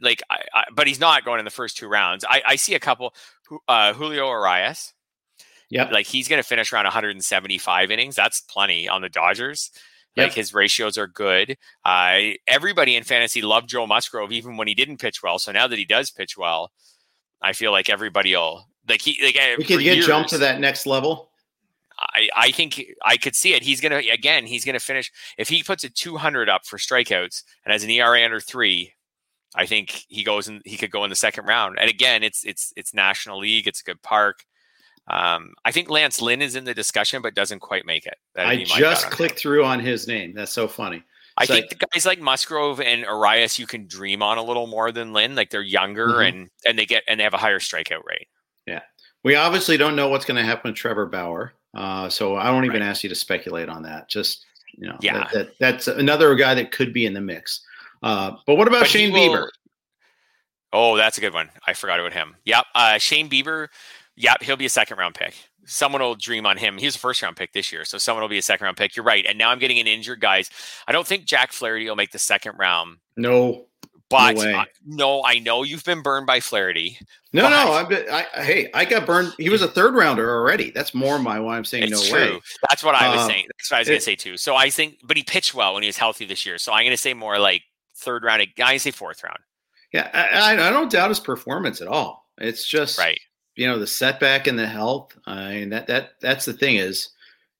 [0.00, 2.24] like, I, I, but he's not going in the first two rounds.
[2.28, 3.14] I, I see a couple.
[3.68, 4.94] Uh, Julio Urias,
[5.70, 5.88] yeah.
[5.90, 8.16] Like he's going to finish around 175 innings.
[8.16, 9.70] That's plenty on the Dodgers.
[10.16, 10.26] Yep.
[10.26, 11.56] Like his ratios are good.
[11.84, 15.38] Uh, everybody in fantasy loved Joe Musgrove even when he didn't pitch well.
[15.38, 16.72] So now that he does pitch well,
[17.40, 20.84] I feel like everybody will like he like we could get jumped to that next
[20.84, 21.30] level.
[21.98, 23.62] I, I think I could see it.
[23.62, 24.46] He's gonna again.
[24.46, 28.24] He's gonna finish if he puts a 200 up for strikeouts and has an ERA
[28.24, 28.94] under three.
[29.54, 31.78] I think he goes and he could go in the second round.
[31.78, 33.66] And again, it's it's it's National League.
[33.66, 34.44] It's a good park.
[35.10, 38.14] Um, I think Lance Lynn is in the discussion, but doesn't quite make it.
[38.34, 40.32] That'd I just clicked through on his name.
[40.34, 41.02] That's so funny.
[41.36, 44.92] I think the guys like Musgrove and Urias you can dream on a little more
[44.92, 45.34] than Lynn.
[45.34, 46.38] Like they're younger mm-hmm.
[46.38, 48.28] and and they get and they have a higher strikeout rate.
[48.66, 48.82] Yeah,
[49.24, 52.66] we obviously don't know what's going to happen with Trevor Bauer, uh, so I won't
[52.66, 52.88] even right.
[52.88, 54.08] ask you to speculate on that.
[54.08, 54.44] Just
[54.76, 57.62] you know, yeah, that, that, that's another guy that could be in the mix.
[58.02, 59.48] Uh, but what about but Shane will, Bieber?
[60.72, 61.48] Oh, that's a good one.
[61.66, 62.36] I forgot about him.
[62.44, 63.68] Yep, uh, Shane Bieber
[64.20, 65.34] Yep, he'll be a second round pick.
[65.64, 66.78] Someone will dream on him.
[66.78, 68.76] He was a first round pick this year, so someone will be a second round
[68.76, 68.96] pick.
[68.96, 69.24] You're right.
[69.26, 70.50] And now I'm getting an injured guys.
[70.88, 72.98] I don't think Jack Flaherty will make the second round.
[73.16, 73.66] No,
[74.08, 74.52] But way.
[74.54, 76.98] uh, no, I know you've been burned by Flaherty.
[77.32, 77.72] no, no.
[77.72, 79.32] I'm, I, hey, I got burned.
[79.38, 80.70] He was a third rounder already.
[80.70, 82.34] That's more my why I'm saying no true.
[82.34, 82.40] way.
[82.68, 83.44] That's what I was Um, saying.
[83.56, 84.36] That's what I was gonna say too.
[84.36, 86.58] So I think, but he pitched well when he was healthy this year.
[86.58, 87.62] So I'm going to say more like
[87.96, 88.44] third round.
[88.62, 89.38] I'm say fourth round.
[89.92, 92.26] Yeah, I, I I don't doubt his performance at all.
[92.38, 93.20] It's just Right.
[93.60, 95.14] You know the setback and the health.
[95.26, 97.10] I mean that that that's the thing is,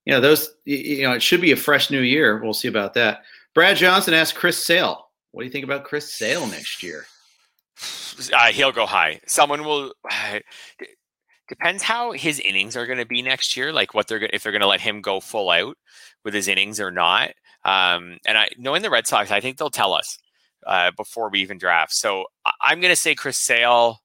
[0.07, 2.43] you know those you know it should be a fresh new year.
[2.43, 3.23] We'll see about that.
[3.55, 7.05] Brad Johnson asked Chris Sale, "What do you think about Chris Sale next year?"
[8.33, 9.21] Uh, he'll go high.
[9.27, 9.93] Someone will.
[11.49, 13.71] depends how his innings are going to be next year.
[13.71, 15.77] Like what they're if they're going to let him go full out
[16.25, 17.33] with his innings or not.
[17.67, 20.17] Um, and I knowing the Red Sox, I think they'll tell us
[20.67, 21.93] uh, before we even draft.
[21.93, 22.25] So
[22.63, 24.01] I'm going to say Chris Sale.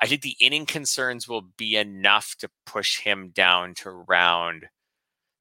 [0.00, 4.66] I think the inning concerns will be enough to push him down to round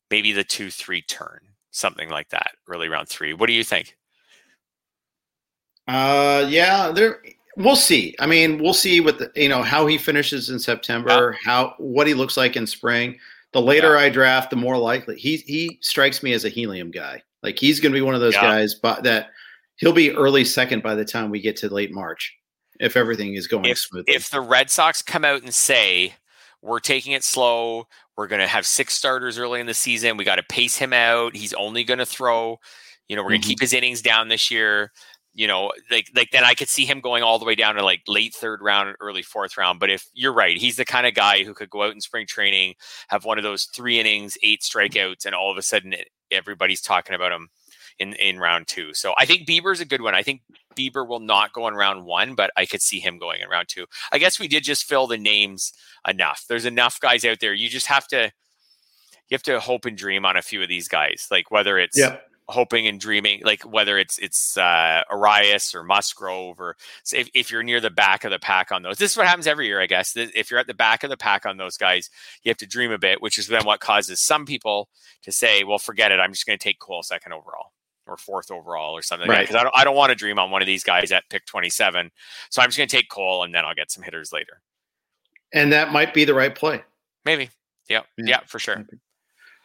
[0.10, 1.40] maybe the two three turn,
[1.72, 3.34] something like that, early round three.
[3.34, 3.96] What do you think?
[5.88, 7.22] Uh, yeah, there.
[7.58, 8.16] We'll see.
[8.20, 12.08] I mean, we'll see what the, you know how he finishes in September, how what
[12.08, 13.18] he looks like in spring.
[13.52, 17.22] The later I draft, the more likely he he strikes me as a helium guy.
[17.44, 18.44] Like he's going to be one of those Yeah.
[18.44, 19.32] guys, but that
[19.78, 22.34] he'll be early second by the time we get to late March,
[22.82, 24.14] if everything is going if smoothly.
[24.14, 26.16] if the Red Sox come out and say
[26.62, 30.26] we're taking it slow, we're going to have six starters early in the season, we
[30.26, 31.36] got to pace him out.
[31.36, 32.60] He's only going to throw,
[33.08, 33.50] you know, we're going to Mhm.
[33.52, 34.92] keep his innings down this year.
[35.34, 37.84] You know, like like then I could see him going all the way down to
[37.86, 39.80] like late third round, early fourth round.
[39.80, 42.28] But if you're right, he's the kind of guy who could go out in spring
[42.28, 42.76] training,
[43.08, 45.96] have one of those three innings, eight strikeouts, and all of a sudden
[46.32, 47.48] everybody's talking about him
[47.98, 48.94] in in round two.
[48.94, 50.16] So I think Bieber's a good one.
[50.16, 50.42] I think
[50.76, 53.68] Bieber will not go in round one, but I could see him going in round
[53.68, 53.86] two.
[54.12, 55.74] I guess we did just fill the names
[56.08, 56.46] enough.
[56.48, 57.54] There's enough guys out there.
[57.54, 58.32] You just have to
[59.30, 61.98] you have to hope and dream on a few of these guys, like whether it's
[61.98, 67.30] yep, hoping and dreaming, like whether it's it's uh, Urías or Musgrove, or so if,
[67.34, 68.98] if you're near the back of the pack on those.
[68.98, 70.16] This is what happens every year, I guess.
[70.16, 72.10] If you're at the back of the pack on those guys,
[72.44, 74.90] you have to dream a bit, which is then what causes some people
[75.24, 76.20] to say, "Well, forget it.
[76.20, 77.72] I'm just going to take Cole second overall."
[78.08, 79.40] Or fourth overall, or something like that.
[79.40, 79.48] Right.
[79.48, 81.46] Because I don't, I don't want to dream on one of these guys at pick
[81.46, 82.10] 27.
[82.50, 84.62] So I'm just going to take Cole, and then I'll get some hitters later.
[85.54, 86.82] and that might be the right play.
[87.26, 87.50] Maybe.
[87.90, 88.02] Yeah.
[88.18, 88.26] Yeah.
[88.28, 88.84] Yeah, for sure.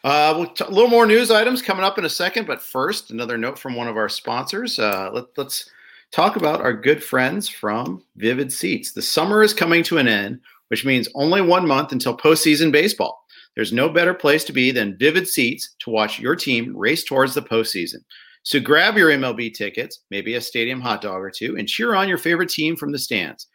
[0.05, 3.11] Uh, we'll t- a little more news items coming up in a second, but first,
[3.11, 4.79] another note from one of our sponsors.
[4.79, 5.71] Uh, let, let's
[6.13, 8.93] talk about our good friends from Vivid Seats.
[8.93, 13.25] The summer is coming to an end, which means only one month until postseason baseball.
[13.55, 17.35] There's no better place to be than Vivid Seats to watch your team race towards
[17.35, 18.05] the postseason.
[18.47, 22.09] So grab your MLB tickets, maybe a stadium hot dog or two, and cheer on
[22.09, 23.49] your favorite team from the stands.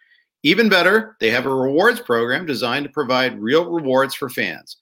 [0.43, 4.81] Even better, they have a rewards program designed to provide real rewards for fans.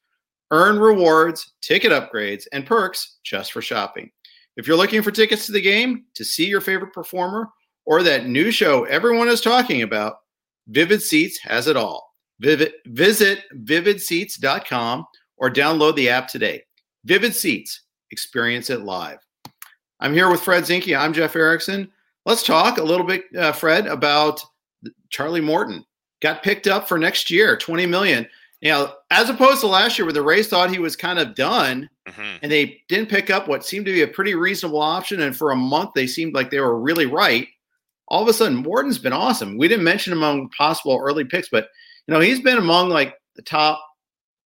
[0.49, 4.09] Earn rewards, ticket upgrades, and perks just for shopping.
[4.57, 7.47] If you're looking for tickets to the game, to see your favorite performer,
[7.85, 10.15] or that new show everyone is talking about,
[10.69, 12.15] Vivid Seats has it all.
[12.39, 15.05] Vivid, visit vividseats.com
[15.37, 16.63] or download the app today.
[17.05, 19.19] Vivid Seats, experience it live.
[19.99, 20.97] I'm here with Fred Zinkie.
[20.97, 21.91] I'm Jeff Erickson.
[22.25, 24.41] Let's talk a little bit, uh, Fred, about
[25.09, 25.85] Charlie Morton.
[26.21, 28.27] Got picked up for next year, 20 million.
[28.61, 31.89] Know, as opposed to last year where the Rays thought he was kind of done
[32.07, 35.21] hmm and they didn't pick up what seemed to be a pretty reasonable option.
[35.21, 37.47] And for a month, they seemed like they were really right.
[38.07, 39.57] All of a sudden, Morton's been awesome.
[39.57, 41.67] We didn't mention him among possible early picks, but
[42.07, 43.81] you know, he's been among like the top,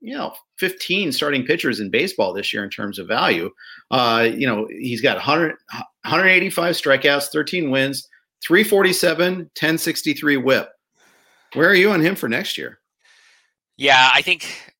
[0.04, 3.50] you know, 15 starting pitchers in baseball this year in terms of value.
[3.90, 5.56] Uh, you know, he's got 100,
[6.04, 8.10] 185 strikeouts, 13 wins,
[8.46, 10.70] 347, 1063 whip.
[11.54, 12.80] Where are you on him for next year?
[13.78, 14.74] Yeah, I think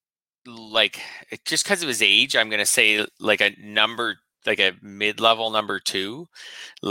[0.46, 1.00] like
[1.46, 5.50] just because of his age, I'm going to say like a number, like a mid-level
[5.52, 6.28] number two,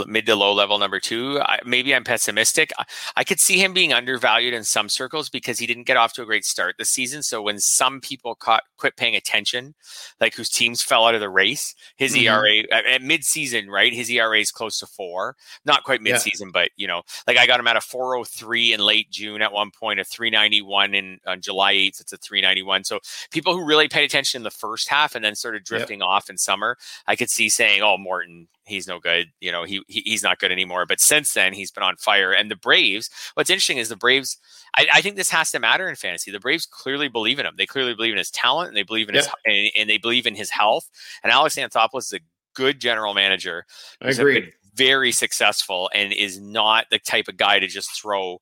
[0.07, 1.39] mid to low level number two.
[1.41, 2.71] I, maybe I'm pessimistic.
[2.77, 2.85] I,
[3.17, 6.21] I could see him being undervalued in some circles because he didn't get off to
[6.23, 7.23] a great start this season.
[7.23, 9.75] So when some people caught quit paying attention,
[10.19, 12.23] like whose teams fell out of the race, his Mhm.
[12.23, 13.93] ERA at, at mid-season, right?
[13.93, 15.35] His ERA is close to four.
[15.65, 16.13] Not quite Yeah.
[16.13, 19.51] mid-season, but you know, like I got him at a 403 in late June at
[19.51, 22.01] one point, a 391 in on July 8th.
[22.01, 22.83] It's a 391.
[22.83, 22.99] So
[23.31, 26.37] people who really paid attention in the first half and then started drifting off in
[26.37, 26.77] summer,
[27.07, 29.27] I could see saying, "Oh, Morton, he's no good.
[29.39, 32.31] You know, he, he he's not good anymore." But since then, he's been on fire.
[32.31, 34.37] And the Braves, what's interesting is the Braves.
[34.75, 36.31] I, I think this has to matter in fantasy.
[36.31, 37.55] The Braves clearly believe in him.
[37.57, 40.25] They clearly believe in his talent, and they believe in his and, and they believe
[40.25, 40.89] in his health.
[41.23, 42.19] And Alex Anthopoulos is a
[42.53, 43.65] good general manager.
[44.01, 44.51] I agree.
[44.75, 48.39] very successful and is not the type of guy to just throw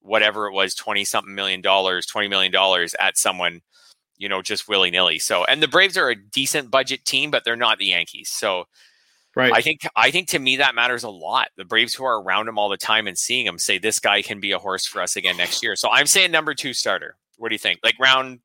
[0.00, 3.60] whatever it was, 20 something million dollars, 20 million dollars at someone,
[4.22, 5.18] you know, just willy nilly.
[5.18, 8.30] So, and the Braves are a decent budget team, but they're not the Yankees.
[8.30, 8.66] So,
[9.34, 9.52] Right.
[9.52, 11.48] I think I think to me that matters a lot.
[11.56, 14.20] The Braves who are around him all the time and seeing him say this guy
[14.20, 15.74] can be a horse for us again next year.
[15.74, 17.16] So I'm saying number two starter.
[17.38, 17.80] What do you think?
[17.82, 18.40] Like round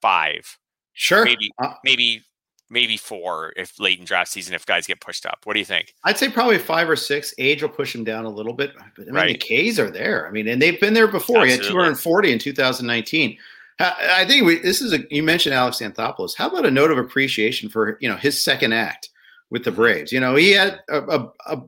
[0.00, 0.58] five,
[0.94, 1.24] sure.
[1.24, 2.22] maybe Uh, maybe
[2.70, 5.40] maybe four if late in draft season if guys get pushed up.
[5.44, 5.92] What do you think?
[6.04, 7.34] I'd say probably five or six.
[7.36, 8.72] Age will push him down a little bit.
[8.96, 9.38] But I mean, Right.
[9.40, 10.26] the Ks are there.
[10.26, 11.44] I mean, and they've been there before.
[11.44, 13.36] He had 240 in 2019.
[13.78, 15.00] I think we, this is a.
[15.14, 16.34] You mentioned Alex Anthopoulos.
[16.36, 19.10] How about a note of appreciation for you know his second act
[19.50, 20.12] with the Braves?
[20.12, 21.62] You know, he had a, a, a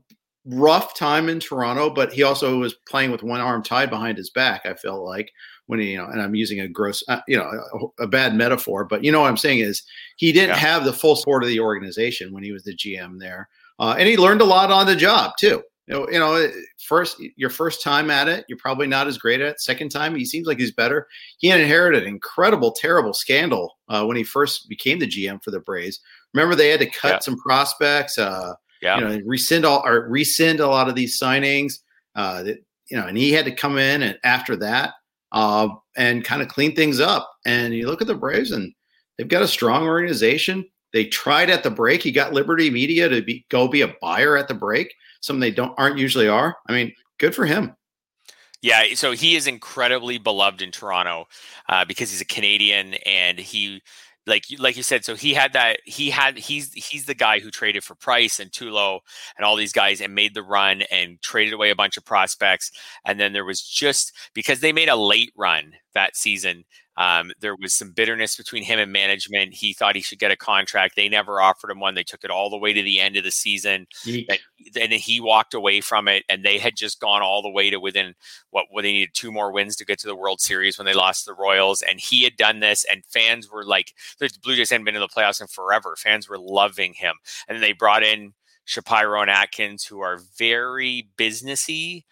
[0.47, 4.31] rough time in Toronto, but he also was playing with one arm tied behind his
[4.31, 4.65] back.
[4.65, 5.31] I felt like
[5.67, 8.35] when he, you know, and I'm using a gross, uh, you know, a, a bad
[8.35, 9.83] metaphor, but you know what I'm saying is
[10.17, 10.57] he didn't Yeah.
[10.57, 14.09] have the full support of the organization when he was the GM there, uh, and
[14.09, 15.63] he learned a lot on the job too.
[15.89, 16.51] You know, you know,
[16.87, 19.49] first your first time at it, you're probably not as great at.
[19.53, 19.61] it.
[19.61, 21.07] Second time, he seems like he's better.
[21.39, 25.61] He inherited an incredible, terrible scandal uh, when he first became the GM for the
[25.61, 26.01] Braves.
[26.35, 27.19] Remember, they had to cut Yeah.
[27.21, 28.19] some prospects.
[28.19, 28.99] Uh, Yeah.
[28.99, 31.79] you know, rescind all or rescind a lot of these signings.
[32.15, 32.59] Uh, that
[32.91, 34.95] you know, and he had to come in and after that,
[35.33, 37.31] uh, and kind of clean things up.
[37.47, 38.73] And you look at the Braves, and
[39.17, 40.65] they've got a strong organization.
[40.93, 42.03] They tried at the break.
[42.03, 45.51] He got Liberty Media to be go be a buyer at the break, something they
[45.51, 46.57] don't aren't usually are.
[46.69, 47.75] I mean, good for him.
[48.61, 51.27] Yeah, so he is incredibly beloved in Toronto
[51.69, 53.81] uh, because he's a Canadian and he,
[54.27, 57.51] like like you said, so he had that he had he's he's the guy who
[57.51, 59.01] traded for Price and Tulo
[59.37, 62.73] and all these guys and made the run and traded away a bunch of prospects
[63.05, 66.65] and then there was just because they made a late run that season.
[66.99, 69.55] Um, there was some bitterness between him and management.
[69.55, 70.97] He thought he should get a contract.
[70.97, 71.95] They never offered him one.
[71.95, 74.29] They took it all the way to the end of the season Yeek.
[74.29, 77.71] and then he walked away from it and they had just gone all the way
[77.71, 78.15] to within
[78.51, 80.95] what what they needed two more wins to get to the World Series when they
[80.95, 84.57] lost to the Royals and he had done this and fans were like the Blue
[84.57, 87.15] Jays hadn't been in the playoffs in forever fans were loving him
[87.47, 88.35] and then they brought in
[88.65, 92.03] Shapiro and Atkins who are very businessy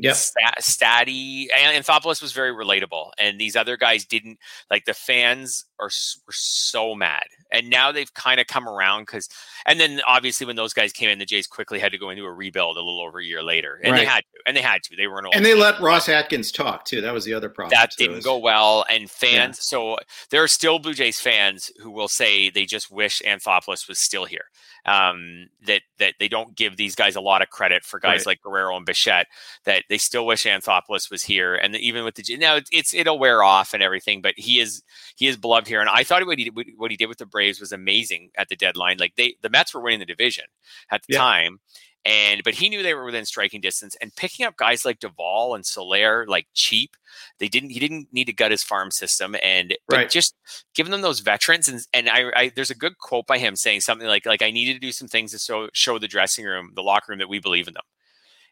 [0.00, 0.14] Yep.
[0.16, 4.38] stat, statty and Anthopoulos was very relatable and these other guys didn't
[4.70, 5.86] like the fans are
[6.26, 9.28] were so mad and now they've kind of come around because
[9.66, 12.24] and then obviously when those guys came in the Jays quickly had to go into
[12.24, 14.82] a rebuild a little over a year later and they had to and they had
[14.84, 15.60] to they were an old And they team.
[15.60, 17.00] let Ross Atkins talk too.
[17.00, 17.70] That was the other problem.
[17.70, 19.98] that didn't is- go well and fans so
[20.30, 24.26] there are still Blue Jays fans who will say they just wish Anthopoulos was still
[24.26, 24.44] here
[24.86, 28.26] um, that that they don't give these guys a lot of credit for guys Right.
[28.26, 29.26] like Guerrero and Bichette
[29.64, 33.18] that they still wish Anthopoulos was here and even with the now it's, it's it'll
[33.18, 34.82] wear off and everything but he is
[35.16, 37.26] he is beloved here and I thought what he did, what he did with the
[37.26, 40.44] Braves was amazing at the deadline like they the Mets were winning the division
[40.90, 41.18] at the Yeah.
[41.18, 41.60] time
[42.04, 45.54] and but he knew they were within striking distance and picking up guys like Duvall
[45.54, 46.96] and Soler like cheap
[47.38, 50.10] they didn't he didn't need to gut his farm system and but Right.
[50.10, 50.34] just
[50.74, 53.80] giving them those veterans and and I, I there's a good quote by him saying
[53.80, 56.70] something like like I needed to do some things to show show the dressing room
[56.74, 57.82] the locker room that we believe in them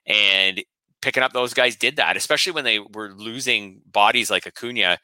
[0.06, 0.62] and
[1.00, 4.98] picking up those guys did that especially when they were losing bodies like Acuna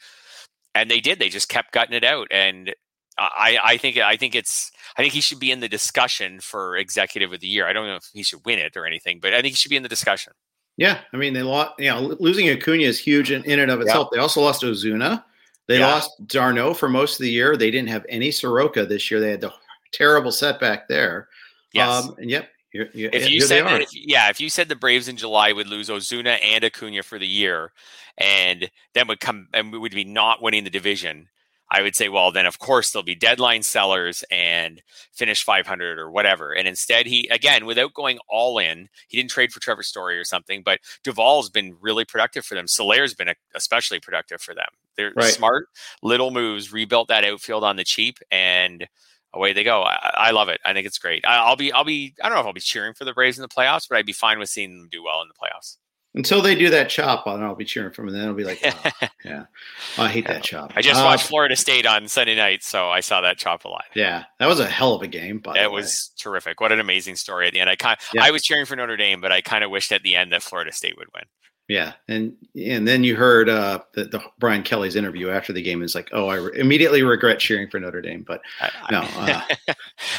[0.75, 2.75] and they did they just kept gutting it out and
[3.19, 6.77] I, I think I think it's I think he should be in the discussion for
[6.77, 7.67] executive of the year.
[7.67, 9.71] I don't know if he should win it or anything, but I think he should
[9.71, 10.33] be in the discussion.
[10.77, 11.73] Yeah, I mean they lost.
[11.79, 14.09] You know, losing Acuna is huge in, in and of itself.
[14.13, 15.25] They also lost Ozuna.
[15.69, 15.89] They Yeah.
[15.89, 17.57] lost d'Arnaud for most of the year.
[17.57, 19.21] They didn't have any Soroka this year.
[19.21, 19.53] They had the
[19.93, 21.29] terrible setback there.
[21.73, 22.07] Yes.
[22.07, 22.49] Um, and yep.
[22.73, 25.07] You're, you're, if you here they said that, if, yeah, if you said the Braves
[25.07, 27.71] in July would lose Ozuna and Acuna for the year,
[28.17, 31.29] and then would come and we would be not winning the division,
[31.75, 36.11] I would say, well, then of course there'll be deadline sellers and finish 500 or
[36.11, 36.53] whatever.
[36.53, 40.25] And instead, he again, without going all in, he didn't trade for Trevor Story or
[40.25, 40.63] something.
[40.63, 42.69] But Duvall's been really productive for them.
[42.69, 44.69] Soler's been especially productive for them.
[44.97, 45.33] They're Right.
[45.33, 45.69] smart
[46.03, 48.87] little moves, rebuilt that outfield on the cheap, and
[49.33, 49.83] away they go.
[49.83, 50.61] I, I love it.
[50.67, 51.25] I think it's great.
[51.27, 53.39] I, I'll be, I'll be, I don't know if I'll be cheering for the Braves
[53.39, 55.79] in the playoffs, but I'd be fine with seeing them do well in the playoffs.
[56.15, 58.09] Until they do that chop, I'll, I'll be cheering for them.
[58.09, 59.45] And then I'll be like, oh, yeah,
[59.97, 60.73] I hate that chop.
[60.77, 63.69] I just Uh, watched Florida State on Sunday night, so I saw that chop a
[63.69, 63.85] lot.
[63.95, 65.39] Yeah, that was a hell of a game.
[65.39, 66.61] By It was terrific.
[66.61, 67.71] What an amazing story at the end.
[67.71, 68.25] I kind, Yeah.
[68.25, 70.43] I was cheering for Notre Dame, but I kind of wished at the end that
[70.43, 71.25] Florida State would win.
[71.73, 75.83] Yeah, and and then you heard uh, the, the Brian Kelly's interview after the game.
[75.83, 78.43] It's like, oh, I re- immediately regret cheering for Notre Dame, but
[78.91, 79.01] no.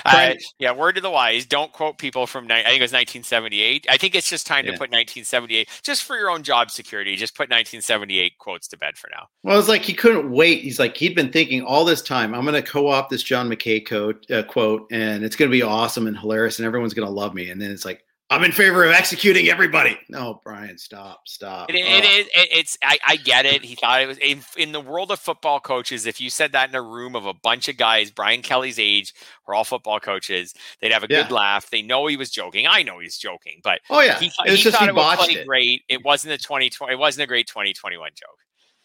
[0.05, 2.45] Uh, yeah, word to the wise: don't quote people from.
[2.45, 3.85] I think it was 1978.
[3.87, 4.71] I think it's just time Yeah.
[4.71, 7.15] to put 1978, just for your own job security.
[7.15, 9.27] Just put 1978 quotes to bed for now.
[9.43, 10.63] well, it's like he couldn't wait.
[10.63, 12.33] He's like he'd been thinking all this time.
[12.33, 15.61] I'm going to co-opt this John McKay quote, uh, quote, and it's going to be
[15.61, 17.51] awesome and hilarious, and everyone's going to love me.
[17.51, 19.95] And then it's like, I'm in favor of executing everybody.
[20.09, 21.69] No, Brian, stop, stop.
[21.69, 23.63] It, it, it, it's I, I, get it.
[23.63, 26.07] He thought it was in, in the world of football coaches.
[26.07, 29.13] If you said that in a room of a bunch of guys, Brian Kelly's age,
[29.47, 31.21] we're all football coaches, they'd have a yeah.
[31.21, 31.69] good laugh.
[31.69, 32.65] They know he was joking.
[32.67, 35.45] I know he's joking, but oh yeah, he, he thought he it was it.
[35.45, 35.83] great.
[35.87, 36.91] It wasn't a 2020.
[36.91, 38.29] It wasn't a great 2021 joke.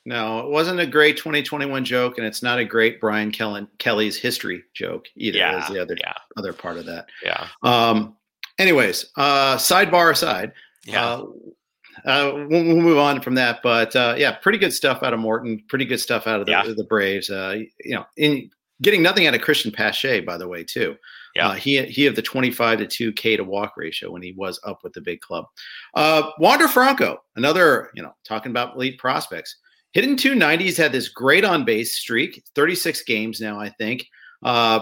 [0.05, 4.64] No, it wasn't a great 2021 joke, and it's not a great Brian Kelly's history
[4.74, 5.38] joke either.
[5.38, 6.14] Yeah, is the other yeah.
[6.36, 7.09] other part of that.
[7.22, 7.46] Yeah.
[7.62, 8.16] Um,
[8.59, 10.52] anyways, uh, sidebar aside,
[10.84, 11.04] yeah.
[11.04, 11.24] Uh,
[12.04, 13.61] uh, we'll, we'll, move on from that.
[13.62, 15.62] But uh, yeah, pretty good stuff out of Morton.
[15.68, 16.62] Pretty good stuff out of the, yeah.
[16.64, 17.30] the Braves.
[17.30, 18.50] Uh, you know, in
[18.82, 20.96] getting nothing out of Christian Pache, by the way, too.
[21.34, 24.32] Yeah, uh, he he had the twenty-five to two K to walk ratio when he
[24.32, 25.46] was up with the big club.
[25.94, 29.56] Uh, Wander Franco, another you know, talking about elite prospects.
[29.92, 34.06] Hitting two nineties, had this great on base streak, thirty six games now, I think.
[34.42, 34.80] Uh,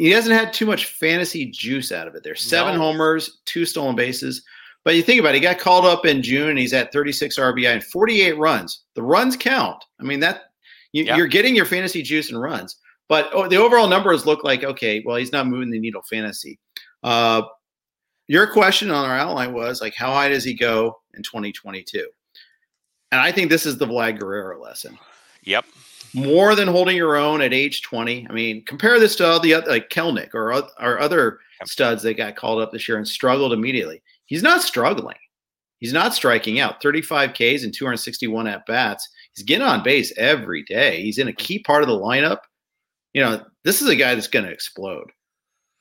[0.00, 2.24] he hasn't had too much fantasy juice out of it.
[2.24, 2.80] There's seven no.
[2.80, 4.42] homers, two stolen bases.
[4.82, 7.38] But you think about it, he got called up in June and he's at 36
[7.38, 8.84] RBI and 48 runs.
[8.94, 9.84] The runs count.
[10.00, 10.44] I mean, that
[10.92, 12.76] you, are getting your fantasy juice and runs.
[13.10, 16.58] But oh, the overall numbers look like okay, well, he's not moving the needle fantasy.
[17.02, 17.42] Uh,
[18.26, 22.08] your question on our outline was like, how high does he go in 2022?
[23.12, 24.98] And I think this is the Vlad Guerrero lesson.
[25.42, 25.66] Yep
[26.14, 28.26] more than holding your own at age 20.
[28.28, 32.14] I mean, compare this to all the other, like Kelenic or, or other studs that
[32.14, 34.02] got called up this year and struggled immediately.
[34.26, 35.16] He's not struggling.
[35.78, 39.08] He's not striking out 35 Ks and 261 at bats.
[39.34, 41.02] He's getting on base every day.
[41.02, 42.40] He's in a key part of the lineup.
[43.14, 45.10] You know, this is a guy that's going to explode.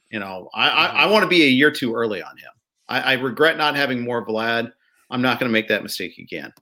[0.10, 1.12] You know, I, I, I mm-hmm.
[1.12, 2.52] want to be a year too early on him.
[2.88, 4.72] I, I regret not having more Vlad.
[5.10, 6.54] I'm not going to make that mistake again.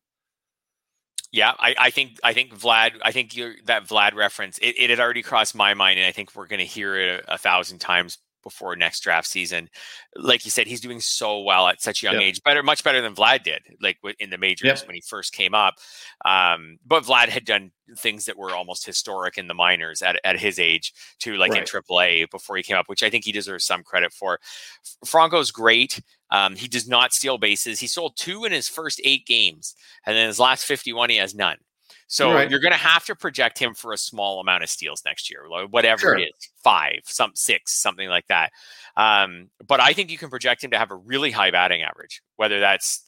[1.37, 2.93] Yeah, I, I, think I think Vlad.
[3.03, 3.35] I think
[3.65, 6.61] that Vlad reference it, it, had already crossed my mind, and I think we're going
[6.61, 8.17] to hear it a, a, thousand times
[8.47, 9.69] before next draft season.
[10.15, 12.23] Like you said, he's doing so well at such a young yep.
[12.23, 14.87] age, better, much better than Vlad did, like in the majors yep.
[14.87, 15.75] when he first came up.
[16.23, 20.39] Um, but Vlad had done things that were almost historic in the minors at, at
[20.39, 21.61] his age, to like right.
[21.61, 24.39] in AAA before he came up, which I think he deserves some credit for.
[25.05, 26.01] Franco's great.
[26.31, 27.79] Um, he does not steal bases.
[27.79, 29.75] He sold two in his first eight games,
[30.05, 31.57] and then his last 51, he has none.
[32.07, 32.49] So right.
[32.49, 35.41] you're going to have to project him for a small amount of steals next year,
[35.69, 36.17] whatever sure.
[36.17, 38.51] it is, five, some six, something like that.
[38.95, 42.21] Um, but I think you can project him to have a really high batting average,
[42.37, 43.03] whether that's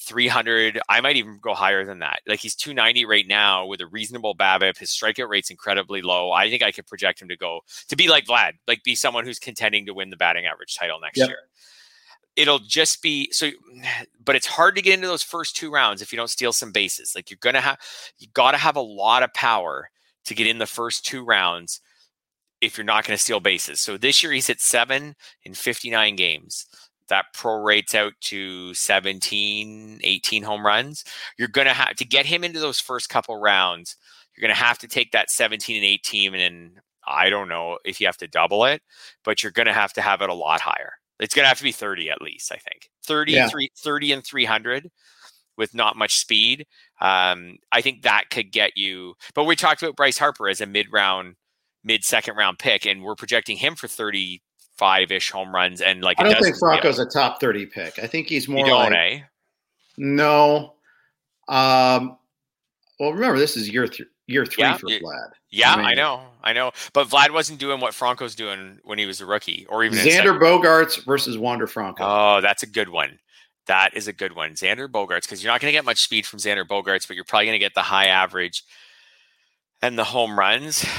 [0.00, 0.80] 300.
[0.88, 2.20] I might even go higher than that.
[2.26, 4.78] Like he's 290 right now with a reasonable BABIP.
[4.78, 6.32] His strikeout rate's incredibly low.
[6.32, 9.24] I think I could project him to go to be like Vlad, like be someone
[9.24, 11.28] who's contending to win the batting average title next yep.
[11.28, 11.38] year
[12.36, 13.50] it'll just be so
[14.24, 16.72] but it's hard to get into those first two rounds if you don't steal some
[16.72, 17.12] bases.
[17.14, 17.78] Like you're gonna have
[18.18, 19.90] you gotta have a lot of power
[20.26, 21.80] to get in the first two rounds
[22.60, 23.80] if you're not going to steal bases.
[23.80, 26.64] So this year he's hit seven in 59 games.
[27.08, 31.04] That prorates out to 17 18 home runs.
[31.36, 33.96] You're going to have to get him into those first couple rounds
[34.36, 38.00] you're going to have to take that 17 and 18 and i don't know if
[38.00, 38.82] you have to double it
[39.24, 41.58] but you're going to have to have it a lot higher it's going to have
[41.58, 42.90] to be 30 at least, I think.
[43.06, 43.48] 30, yeah.
[43.82, 44.90] 30 and 300
[45.56, 46.66] with not much speed.
[47.00, 49.14] Um, I think that could get you.
[49.34, 51.36] But we talked about Bryce Harper as a mid round,
[51.84, 55.80] mid second round pick, and we're projecting him for 35 ish home runs.
[55.80, 57.98] And like, I don't think Franco's a top 30 pick.
[57.98, 58.92] I think he's more like.
[58.92, 59.20] Eh?
[59.96, 60.74] No.
[61.48, 62.18] Um,
[62.98, 65.30] well, remember, this is year th- year three yeah, for Vlad.
[65.50, 66.72] Yeah, I, mean, I, know, I know.
[66.92, 70.38] But Vlad wasn't doing what Franco's doing when he was a rookie, or even Xander
[70.38, 72.04] Bogaerts versus Wander Franco.
[72.04, 73.18] Oh, that's a good one.
[73.66, 76.26] That is a good one, Xander Bogaerts, because you're not going to get much speed
[76.26, 78.62] from Xander Bogaerts, but you're probably going to get the high average
[79.80, 80.84] and the home runs.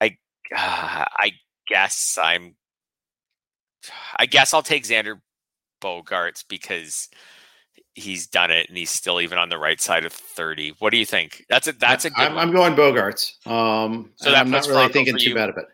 [0.00, 0.16] I,
[0.54, 1.32] uh, I
[1.66, 2.56] guess I'm.
[4.16, 5.20] I guess I'll take Xander
[5.82, 7.10] Bogaerts because
[7.94, 10.74] he's done it and he's still even on the right side of 30.
[10.78, 11.44] What do you think?
[11.48, 13.46] That's a that's a good I'm, I'm going Bogaerts.
[13.46, 15.66] Um so that I'm not really Franco thinking too bad of it.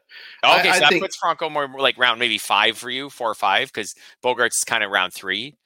[0.45, 2.91] Okay, I, so I that think, puts Franco more, more, like round maybe five for
[2.91, 3.95] you, four or five, because
[4.25, 5.57] Bogaerts is kind of round three.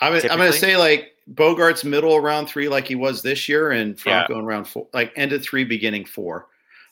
[0.00, 3.72] I'm, I'm going to say like Bogaerts middle round three, like he was this year,
[3.72, 4.38] and Franco yeah.
[4.38, 6.46] in round four, like end of three, beginning four.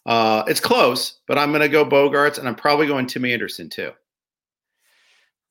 [0.07, 3.69] Uh, it's close, but I'm going to go Bogaerts, and I'm probably going Tim Anderson
[3.69, 3.93] too.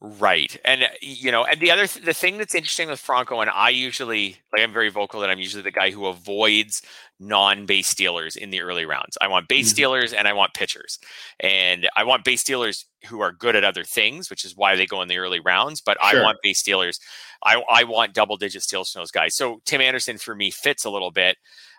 [0.02, 0.58] Right.
[0.64, 3.50] And uh, you know, and the other th- the thing that's interesting with Franco and
[3.50, 6.82] I usually like I'm very vocal that I'm usually the guy who avoids
[7.20, 9.18] non-base stealers in the early rounds.
[9.20, 9.74] I want base mm-hmm.
[9.74, 11.00] stealers and I want pitchers.
[11.42, 14.86] And I want base stealers who are good at other things, which is why they
[14.86, 16.22] go in the early rounds, but sure.
[16.22, 16.98] I want base stealers.
[17.44, 19.36] I I want double digit steals from those guys.
[19.36, 21.36] So Tim Anderson for me fits a little bit.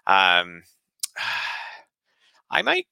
[0.06, 0.62] Um
[2.50, 2.86] I might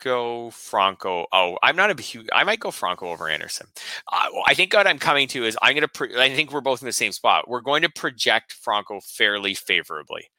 [0.00, 1.26] go Franco.
[1.32, 2.26] Oh, I'm not a huge.
[2.32, 3.66] I might go Franco over Anderson.
[4.10, 5.88] Uh, I think what I'm coming to is I'm going to.
[5.88, 7.48] Pro- I think we're both in the same spot.
[7.48, 10.30] We're going to project Franco fairly favorably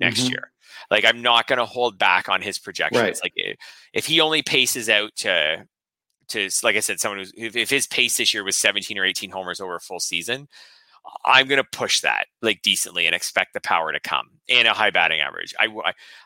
[0.00, 0.32] next mm-hmm.
[0.32, 0.52] year.
[0.90, 3.02] Like I'm not going to hold back on his projections.
[3.02, 3.18] Right.
[3.22, 3.58] Like
[3.92, 5.66] if he only paces out to
[6.28, 9.04] to like I said, someone who's if, if his pace this year was 17 or
[9.04, 10.48] 18 homers over a full season,
[11.24, 14.72] I'm going to push that like decently and expect the power to come and a
[14.72, 15.54] high batting average.
[15.58, 15.68] I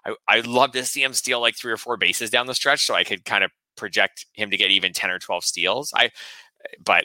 [0.06, 2.84] I I love to see him steal like three or four bases down the stretch,
[2.84, 5.92] so I could kind of project him to get even 10 or 12 steals.
[5.94, 6.10] I
[6.84, 7.04] but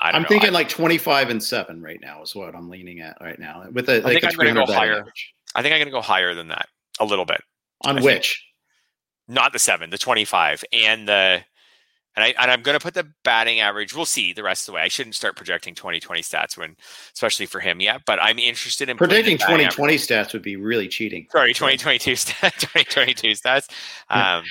[0.00, 0.28] I am know.
[0.28, 3.64] thinking I, like 25 and seven right now is what I'm leaning at right now.
[3.72, 5.00] With a, like I think I'm going to go higher.
[5.00, 5.34] Average.
[5.54, 6.66] I think I'm going to go higher than that
[6.98, 7.40] a little bit.
[7.84, 8.42] On I which?
[9.28, 11.42] Not the seven, the 25, and the
[12.16, 13.94] and I and I'm going to put the batting average.
[13.94, 14.82] We'll see the rest of the way.
[14.82, 16.76] I shouldn't start projecting 2020 stats when,
[17.14, 18.02] especially for him yet.
[18.06, 21.26] But I'm interested in predicting 2020 stats would be really cheating.
[21.30, 22.52] Sorry, 2022 stats.
[22.58, 23.70] 2022 stats.
[24.10, 24.44] Um,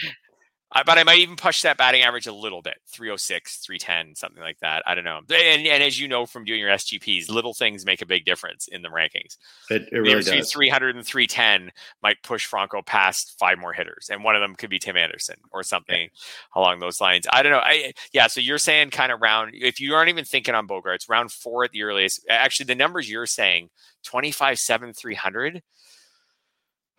[0.73, 4.59] but I might even push that batting average a little bit 306, 310, something like
[4.59, 4.83] that.
[4.85, 5.17] I don't know.
[5.17, 8.67] And, and as you know from doing your SGPs, little things make a big difference
[8.69, 9.37] in the rankings.
[9.69, 10.51] It, it really does.
[10.51, 14.09] 300 and 310 might push Franco past five more hitters.
[14.09, 16.09] And one of them could be Tim Anderson or something
[16.55, 17.27] along those lines.
[17.31, 17.59] I don't know.
[17.59, 18.27] I, yeah.
[18.27, 21.65] So you're saying kind of round, if you aren't even thinking on Bogaerts, round four
[21.65, 22.25] at the earliest.
[22.29, 23.69] Actually, the numbers you're saying
[24.03, 25.61] 25, 7, 300.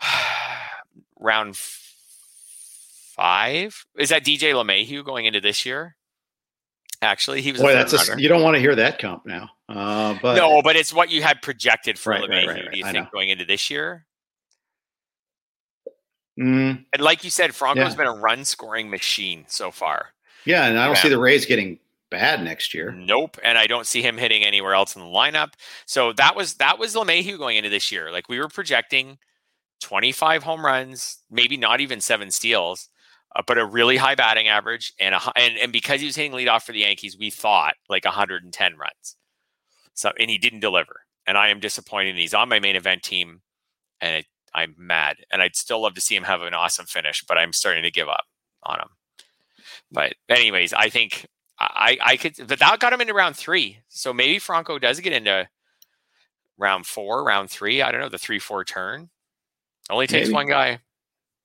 [1.20, 1.56] round
[3.14, 3.84] five.
[3.98, 5.96] Is that DJ LeMahieu going into this year?
[7.00, 7.60] Actually, he was.
[7.60, 9.50] Boy, that's a, you don't want to hear that comp now.
[9.68, 12.46] Uh, but no, but it's what you had projected for right, LeMahieu.
[12.46, 14.06] Right, right, do you think going into this year?
[16.38, 17.96] Mm, and like you said, Franco's yeah.
[17.96, 20.10] been a run scoring machine so far.
[20.44, 21.02] Yeah, and I don't yeah.
[21.02, 21.78] see the Rays getting
[22.10, 22.92] bad next year.
[22.92, 25.54] Nope, and I don't see him hitting anywhere else in the lineup.
[25.86, 28.12] So that was that was LeMahieu going into this year.
[28.12, 29.18] Like we were projecting
[29.80, 32.88] 25 home runs, maybe not even seven steals
[33.34, 36.32] uh, but a really high batting average and a and, and because he was hitting
[36.32, 39.16] leadoff for the Yankees, we thought like 110 runs.
[39.94, 42.16] So and he didn't deliver, and I am disappointed.
[42.16, 43.42] He's on my main event team,
[44.00, 45.16] and it, I'm mad.
[45.30, 47.90] And I'd still love to see him have an awesome finish, but I'm starting to
[47.90, 48.24] give up
[48.64, 48.88] on him.
[49.90, 51.26] But anyways, I think
[51.58, 53.78] I I could, but that got him into round three.
[53.88, 55.48] So maybe Franco does get into
[56.58, 57.82] round four, round three.
[57.82, 59.10] I don't know the three four turn.
[59.90, 60.34] Only takes maybe.
[60.34, 60.80] one guy.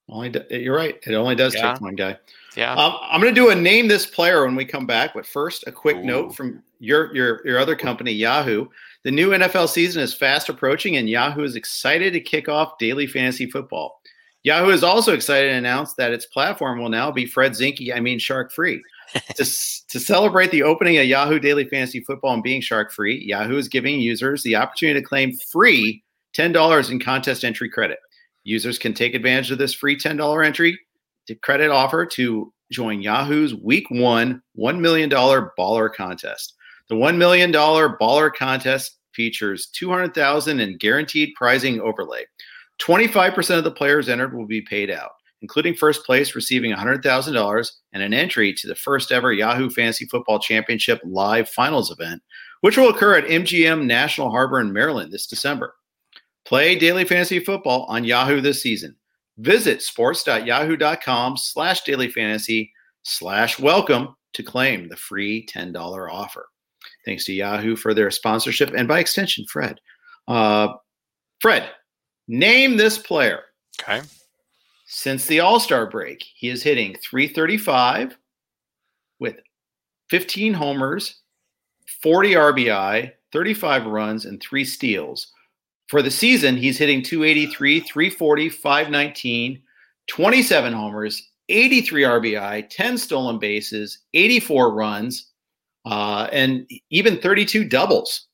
[0.10, 0.98] Only you're right.
[1.06, 1.74] It only does yeah.
[1.74, 2.18] take one guy.
[2.56, 2.74] Yeah.
[2.74, 5.14] Um, I'm going to do a name this player when we come back.
[5.14, 6.06] But first, a quick Ooh.
[6.06, 8.68] note from your your your other company, Yahoo.
[9.04, 13.06] The new NFL season is fast approaching, and Yahoo is excited to kick off daily
[13.06, 14.02] fantasy football.
[14.44, 18.00] Yahoo is also excited to announce that its platform will now be Fred Zinkie, I
[18.00, 18.82] mean shark free.
[19.14, 19.46] to,
[19.90, 23.68] to celebrate the opening of Yahoo Daily Fantasy Football and being shark free, Yahoo is
[23.68, 26.04] giving users the opportunity to claim free
[26.34, 28.00] $10 in contest entry credit.
[28.48, 30.80] Users can take advantage of this free $10 entry
[31.28, 36.54] to credit offer to join Yahoo's Week One $1 million baller contest.
[36.88, 42.24] The $1 million baller contest features 200,000 in guaranteed prizing overlay.
[42.80, 48.02] 25% of the players entered will be paid out, including first place receiving $100,000 and
[48.02, 52.22] an entry to the first ever Yahoo Fantasy Football Championship live finals event,
[52.62, 55.74] which will occur at MGM National Harbor in Maryland this December.
[56.48, 58.96] Play daily fantasy football on Yahoo this season.
[59.38, 62.72] Visit sports.yahoo.com slash daily fantasy
[63.04, 65.76] slash welcome to claim the free $10
[66.10, 66.48] offer.
[67.04, 69.82] Thanks to Yahoo for their sponsorship and by extension, Fred.
[70.26, 70.70] Uh,
[71.42, 71.70] Fred,
[72.30, 73.42] name this player.
[73.82, 74.02] Okay.
[74.86, 78.18] Since the All Star break, he is hitting 335
[79.20, 79.36] with
[80.12, 81.20] 15 homers,
[82.02, 85.34] 40 RBI, 35 runs, and three steals
[85.88, 89.62] for the season, he's hitting 283, 340, 519,
[90.08, 95.32] 27 homers, 83 RBI, 10 stolen bases, 84 runs,
[95.86, 98.27] uh, and even 32 doubles.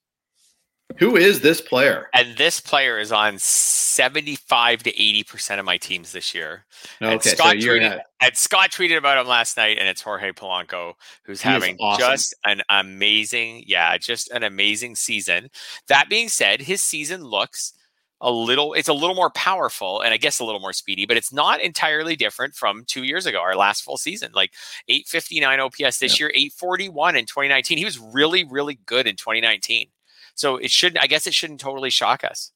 [0.97, 2.09] Who is this player?
[2.13, 6.65] And this player is on 75 to 80% of my teams this year.
[7.01, 10.31] Okay, and Scott, so tweeted, and Scott tweeted about him last night, and it's Jorge
[10.31, 10.93] Polanco,
[11.25, 12.11] who's he having awesome.
[12.11, 15.49] just an amazing, yeah, just an amazing season.
[15.88, 17.73] That being said, his season looks
[18.21, 21.17] a little it's a little more powerful and i guess a little more speedy but
[21.17, 24.53] it's not entirely different from two years ago our last full season like
[24.88, 26.19] 859 ops this yep.
[26.19, 29.88] year 841 in 2019 he was really really good in 2019
[30.36, 31.03] so it shouldn't.
[31.03, 32.51] I guess it shouldn't totally shock us.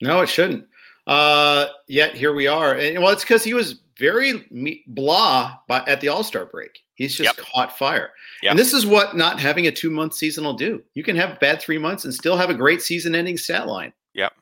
[0.00, 0.66] No, it shouldn't.
[1.06, 2.74] Uh, yet here we are.
[2.74, 6.80] And well, it's because he was very me- blah by, at the All Star break.
[6.94, 7.46] He's just yep.
[7.46, 8.10] caught fire.
[8.42, 8.50] Yep.
[8.50, 10.82] And this is what not having a two month season will do.
[10.94, 13.92] You can have bad three months and still have a great season ending stat line.
[14.14, 14.32] Yep.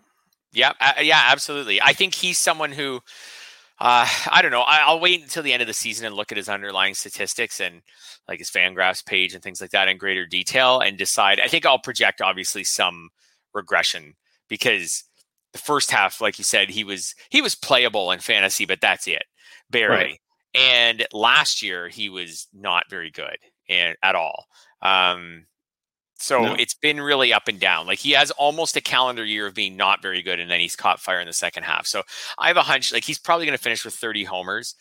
[0.52, 0.76] Yep.
[0.80, 1.80] Uh, yeah, absolutely.
[1.80, 3.00] I think he's someone who
[3.80, 4.62] Uh, I don't know.
[4.62, 7.60] I, will wait until the end of the season and look at his underlying statistics
[7.60, 7.82] and
[8.26, 11.40] like his Fangraphs page and things like that in greater detail and decide.
[11.40, 13.10] I think I'll project obviously some
[13.54, 14.14] regression
[14.48, 15.04] because
[15.52, 19.06] the first half, like you said, he was he was playable in fantasy, but that's
[19.06, 19.24] it,
[19.70, 19.96] barely.
[19.96, 20.20] Right.
[20.54, 23.36] And last year he was not very good
[23.68, 24.46] and at all.
[24.82, 25.46] Um,
[26.18, 26.54] so no.
[26.54, 27.86] it's been really up and down.
[27.86, 30.76] Like he has almost a calendar year of being not very good, and then he's
[30.76, 31.86] caught fire in the second half.
[31.86, 32.02] So
[32.38, 34.74] I have a hunch like he's probably going to finish with 30 homers.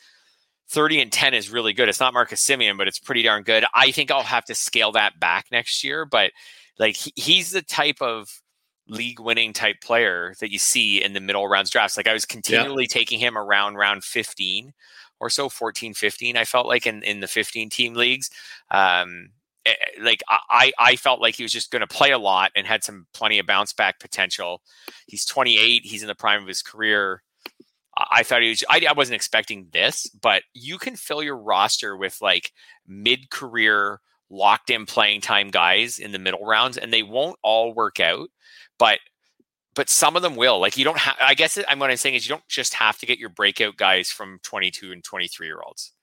[0.70, 1.88] 30 and 10 is really good.
[1.88, 3.64] It's not Marcus Semien, but it's pretty darn good.
[3.74, 6.32] I think I'll have to scale that back next year, but
[6.78, 8.42] like he, he's the type of
[8.90, 11.96] league winning type player that you see in the middle rounds drafts.
[11.96, 12.94] Like I was continually yeah.
[12.94, 14.74] taking him around round 15
[15.20, 18.30] or so, 14, 15, I felt like in, in the 15 team leagues.
[18.70, 19.30] Um,
[19.68, 22.52] Eh, eh, like I, I felt like he was just going to play a lot
[22.56, 24.62] and had some plenty of bounce back potential.
[25.08, 25.84] He's 28.
[25.84, 27.22] He's in the prime of his career.
[27.98, 28.64] I thought he was.
[28.70, 32.52] I, I wasn't expecting this, but you can fill your roster with like
[32.88, 34.00] mid career
[34.30, 38.30] locked in playing time guys in the middle rounds, and they won't all work out,
[38.78, 39.00] but
[39.74, 40.60] but some of them will.
[40.60, 41.16] Like you don't have.
[41.20, 43.78] I guess I'm what I'm saying is you don't just have to get your breakout
[43.78, 45.94] guys from 22 and 23 year olds.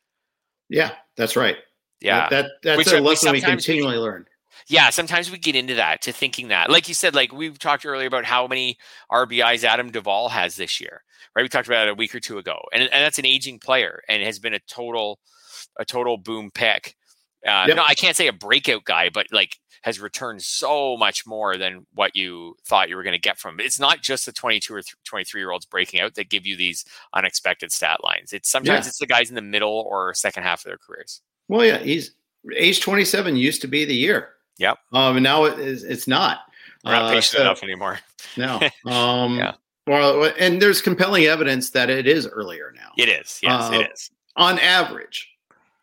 [0.68, 1.56] Yeah, that's right.
[2.00, 4.26] Yeah, that, that's Which a lesson we continually we, learn.
[4.68, 7.84] Yeah, sometimes we get into that to thinking that, like you said, like we've talked
[7.84, 8.78] earlier about how many
[9.10, 11.02] RBIs Adam Duvall has this year,
[11.34, 11.42] right?
[11.42, 14.02] We talked about it a week or two ago, and, and that's an aging player
[14.08, 15.18] and has been a total,
[15.78, 16.96] a total boom pick.
[17.46, 17.76] Uh, yep.
[17.76, 21.86] No, I can't say a breakout guy, but like has returned so much more than
[21.92, 23.66] what you thought you were going to get from him.
[23.66, 26.86] It's not just the 22 or 23 year olds breaking out that give you these
[27.12, 28.32] unexpected stat lines.
[28.32, 28.88] It's sometimes yeah.
[28.88, 31.20] it's the guys in the middle or second half of their careers.
[31.48, 32.12] Well, yeah, he's
[32.56, 34.30] age 27 used to be the year.
[34.58, 34.78] Yep.
[34.92, 36.40] Um, and now it is, it's not.
[36.84, 37.98] We're not uh, so, enough anymore.
[38.36, 38.60] no.
[38.86, 39.54] Um, yeah.
[39.86, 42.90] Well, and there's compelling evidence that it is earlier now.
[42.96, 43.38] It is.
[43.42, 44.10] Yes, uh, it is.
[44.36, 45.30] On average,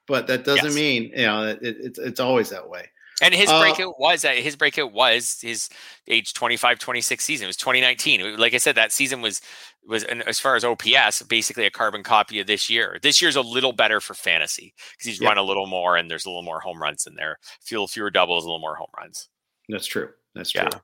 [0.08, 0.76] but that doesn't yes.
[0.76, 2.90] mean you know it, it's it's always that way.
[3.22, 5.70] And his uh, breakout was his breakout was his
[6.08, 7.46] age 25, 26 season.
[7.46, 8.38] It was 2019.
[8.38, 9.42] Like I said, that season was
[9.88, 12.98] was as far as OPS, basically a carbon copy of this year.
[13.02, 15.30] This year's a little better for fantasy because he's yep.
[15.30, 17.38] run a little more and there's a little more home runs in there.
[17.62, 19.30] Few fewer doubles, a little more home runs.
[19.70, 20.10] That's true.
[20.36, 20.64] That's true.
[20.64, 20.80] Yeah.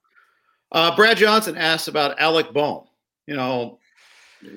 [0.71, 2.85] Uh, Brad Johnson asked about Alec Bohm.
[3.25, 3.79] You know,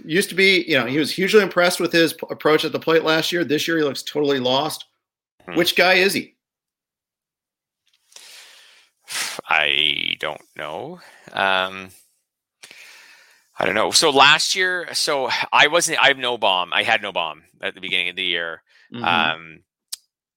[0.05, 3.05] used to be, you know, he was hugely impressed with his approach at the plate
[3.05, 3.45] last year.
[3.45, 4.87] This year, he looks totally lost.
[5.47, 5.57] Hmm.
[5.57, 6.37] Which guy is he?
[9.49, 11.01] I don't know.
[11.33, 11.91] Um,
[13.59, 13.91] I don't know.
[13.91, 15.99] So last year, so I wasn't.
[16.01, 16.73] I have no Bohm.
[16.73, 18.63] I had no Bohm at the beginning of the year.
[18.93, 19.05] Mm-hmm.
[19.05, 19.61] Um,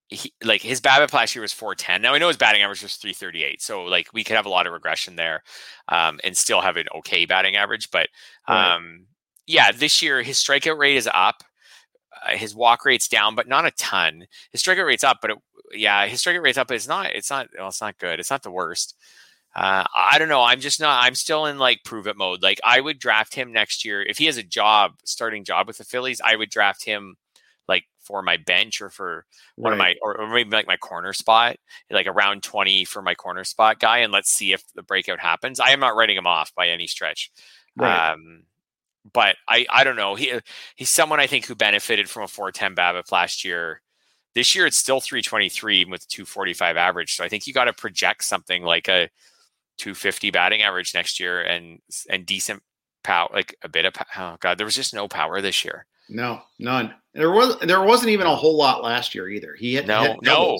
[0.09, 2.01] he, like his BABIP last year was 410.
[2.01, 4.67] Now I know his batting average was 338, so like we could have a lot
[4.67, 5.43] of regression there,
[5.87, 7.89] um, and still have an okay batting average.
[7.91, 8.09] But
[8.47, 8.99] um, right.
[9.47, 11.43] yeah, this year his strikeout rate is up,
[12.29, 14.25] his walk rate's down, but not a ton.
[14.51, 15.37] His strikeout rate's up, but it,
[15.73, 16.67] yeah, his strikeout rate's up.
[16.67, 17.07] But it's not.
[17.13, 17.47] It's not.
[17.57, 18.19] Well, it's not good.
[18.19, 18.95] It's not the worst.
[19.55, 20.41] Uh, I don't know.
[20.41, 21.03] I'm just not.
[21.03, 22.41] I'm still in like prove it mode.
[22.41, 25.77] Like I would draft him next year if he has a job, starting job with
[25.77, 26.21] the Phillies.
[26.23, 27.15] I would draft him
[27.67, 29.75] like for my bench or for one right.
[29.75, 31.57] of my or, or, maybe like my corner spot,
[31.91, 35.59] like around 20 for my corner spot guy, and let's see if the breakout happens.
[35.59, 37.31] I am not writing him off by any stretch.
[37.75, 38.11] Right.
[38.11, 38.43] Um,
[39.13, 40.15] but I I don't know.
[40.15, 40.41] He uh,
[40.75, 43.81] he's someone I think who benefited from a 410 BABIP last year.
[44.35, 47.15] This year it's still 323 with 245 average.
[47.15, 49.09] So I think you got to project something like a
[49.77, 52.61] 250 batting average next year and and decent
[53.03, 55.85] power, like a bit of oh god, there was just no power this year.
[56.09, 56.93] No, none.
[57.13, 59.55] There was there wasn't even a whole lot last year either.
[59.57, 60.57] He had no, no.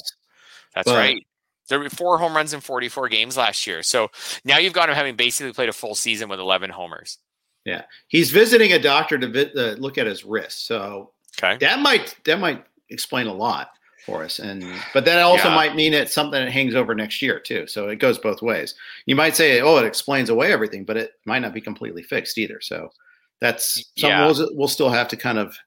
[0.76, 1.26] That's but, right.
[1.70, 3.84] There were four home runs in 44 games last year.
[3.84, 4.10] So
[4.44, 7.20] now you've got him having basically played a full season with 11 homers.
[7.66, 10.68] Yeah, he's visiting a doctor to vi- uh, look at his wrist.
[10.68, 11.12] So
[11.42, 11.58] okay.
[11.58, 13.70] that might that might explain a lot
[14.06, 14.40] for us.
[14.40, 15.56] And but that also yeah.
[15.56, 17.68] might mean it's something that hangs over next year too.
[17.68, 18.76] So it goes both ways.
[19.06, 22.38] You might say, oh, it explains away everything, but it might not be completely fixed
[22.38, 22.60] either.
[22.62, 22.90] So
[23.40, 24.26] that's something yeah.
[24.26, 25.58] we'll, we'll still have to kind of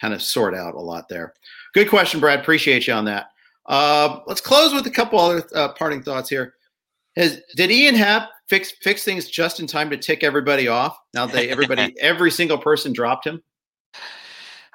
[0.00, 1.32] kind of sort out a lot there.
[1.72, 2.40] Good question, Brad.
[2.40, 3.30] Appreciate you on that.
[3.64, 6.54] Uh, let's close with a couple other uh, parting thoughts here.
[7.16, 10.98] Has, did Ian Happ fix fix things just in time to tick everybody off?
[11.14, 13.42] Now that everybody, every single person dropped him.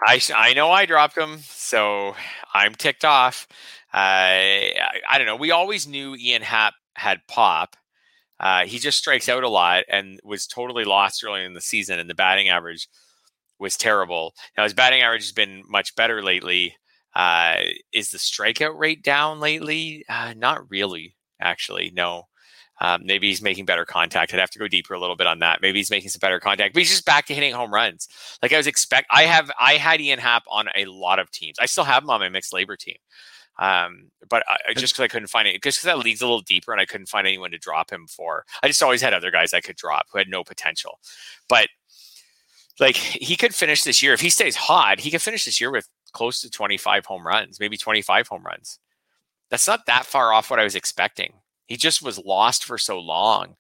[0.05, 2.15] I I know I dropped him, so
[2.53, 3.47] I'm ticked off.
[3.93, 5.35] Uh, I, I don't know.
[5.35, 7.75] We always knew Ian Happ had pop.
[8.39, 11.99] Uh, he just strikes out a lot and was totally lost early in the season,
[11.99, 12.87] and the batting average
[13.59, 14.33] was terrible.
[14.57, 16.75] Now his batting average has been much better lately.
[17.13, 17.57] Uh,
[17.93, 20.05] is the strikeout rate down lately?
[20.09, 21.91] Uh, not really, actually.
[21.93, 22.27] No.
[22.81, 24.33] Um, maybe he's making better contact.
[24.33, 25.61] I'd have to go deeper a little bit on that.
[25.61, 28.07] Maybe he's making some better contact, but he's just back to hitting home runs.
[28.41, 29.07] Like I was expect.
[29.11, 31.57] I have I had Ian Happ on a lot of teams.
[31.59, 32.97] I still have him on my mixed LABR team.
[33.59, 36.41] Um, but I, just because I couldn't find it, just because that league's a little
[36.41, 38.45] deeper and I couldn't find anyone to drop him for.
[38.63, 40.97] I just always had other guys I could drop who had no potential.
[41.47, 41.67] But
[42.79, 45.01] like he could finish this year if he stays hot.
[45.01, 48.79] He could finish this year with close to 25 home runs, maybe 25 home runs.
[49.51, 51.33] That's not that far off what I was expecting.
[51.71, 53.55] He just was lost for so long.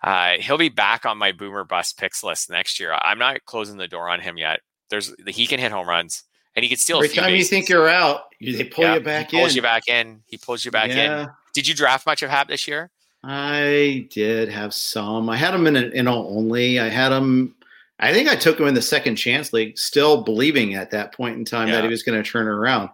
[0.00, 2.92] Uh, he'll be back on my boomer bust picks list next year.
[2.92, 4.60] I'm not closing the door on him yet.
[4.90, 6.22] There's he can hit home runs
[6.54, 6.98] and he can steal.
[6.98, 7.50] Every time bases.
[7.50, 9.38] you think you're out, they pull yeah, you back in.
[9.38, 9.56] he pulls in.
[9.56, 10.22] you back in.
[10.26, 11.22] He pulls you back yeah.
[11.22, 11.28] in.
[11.52, 12.90] Did you draft much of Happ this year?
[13.24, 15.28] I did have some.
[15.28, 16.78] I had him in an NL only.
[16.78, 17.56] I had him.
[17.98, 21.36] I think I took him in the second chance league, still believing at that point
[21.36, 21.74] in time yeah.
[21.74, 22.90] that he was going to turn around.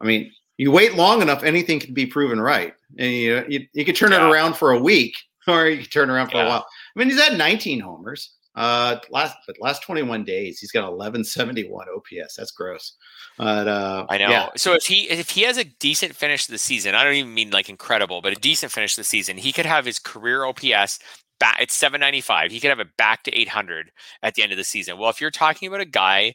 [0.00, 3.84] I mean, you wait long enough, anything can be proven right, and you you, you
[3.84, 4.26] could turn yeah.
[4.26, 5.16] it around for a week,
[5.48, 6.44] or you could turn around for yeah.
[6.44, 6.66] a while.
[6.96, 8.36] I mean, he's had 19 homers.
[8.54, 12.36] Uh, last but last 21 days, he's got 1171 OPS.
[12.36, 12.96] That's gross.
[13.38, 14.28] But uh, I know.
[14.28, 14.48] Yeah.
[14.56, 17.32] So if he if he has a decent finish to the season, I don't even
[17.32, 20.44] mean like incredible, but a decent finish to the season, he could have his career
[20.44, 20.98] OPS
[21.40, 21.56] back.
[21.60, 22.50] It's 795.
[22.50, 23.90] He could have it back to 800
[24.22, 24.98] at the end of the season.
[24.98, 26.34] Well, if you're talking about a guy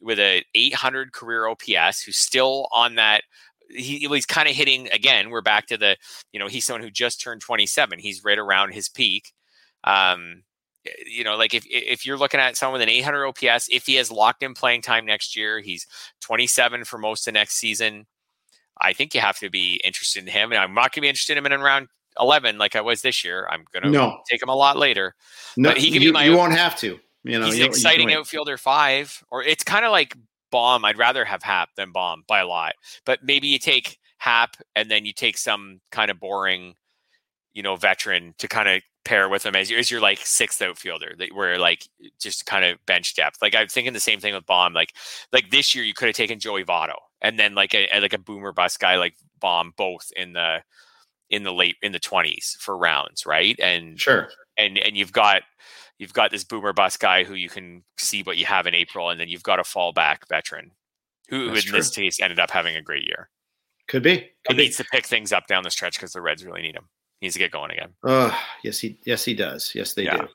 [0.00, 3.22] with a 800 career OPS who's still on that
[3.68, 5.30] he, he's kind of hitting again.
[5.30, 5.96] We're back to the,
[6.32, 7.98] you know, he's someone who just turned 27.
[7.98, 9.32] He's right around his peak.
[9.84, 10.42] Um,
[11.06, 13.94] you know, like if if you're looking at someone with an 800 OPS, if he
[13.96, 15.86] has locked in playing time next year, he's
[16.20, 18.06] 27 for most of next season.
[18.80, 21.08] I think you have to be interested in him, and I'm not going to be
[21.08, 21.88] interested in him in round
[22.20, 23.48] 11 like I was this year.
[23.50, 24.18] I'm going to no.
[24.30, 25.14] take him a lot later.
[25.56, 26.24] No, but he can you, be my.
[26.24, 26.98] You won't have to.
[27.24, 30.16] You know, he's an exciting outfielder five, or it's kind of like
[30.56, 30.86] Bohm.
[30.86, 32.76] I'd rather have Happ than Bohm by a lot.
[33.04, 36.76] But maybe you take Happ and then you take some kind of boring,
[37.52, 41.14] you know, veteran to kind of pair with him as, as your like sixth outfielder
[41.18, 41.86] that where like
[42.18, 43.42] just kind of bench depth.
[43.42, 44.72] Like I'm thinking the same thing with Bohm.
[44.72, 44.94] Like
[45.30, 48.18] like this year you could have taken Joey Votto and then like a like a
[48.18, 50.62] boomer bust guy like Bohm both in the
[51.28, 53.60] in the late in the twenties for rounds, right?
[53.60, 54.30] And sure.
[54.56, 55.42] And and you've got
[55.98, 59.10] you've got this boomer bust guy who you can see what you have in April,
[59.10, 60.70] and then you've got a fallback veteran
[61.28, 61.78] who, That's in true.
[61.78, 63.28] this case, ended up having a great year.
[63.88, 64.18] Could be.
[64.46, 66.74] Could he needs to pick things up down the stretch because the Reds really need
[66.74, 66.88] him.
[67.20, 67.90] He needs to get going again.
[68.04, 69.72] Uh, yes, he yes he does.
[69.74, 70.26] Yes, they yeah.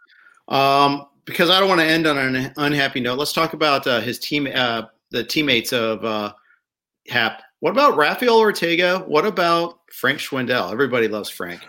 [0.49, 0.53] do.
[0.53, 3.19] Um, because I don't want to end on an unhappy note.
[3.19, 6.33] Let's talk about uh, his team, uh, the teammates of uh,
[7.07, 7.43] Happ.
[7.59, 8.99] What about Rafael Ortega?
[8.99, 10.71] What about Frank Schwindel?
[10.71, 11.61] Everybody loves Frank.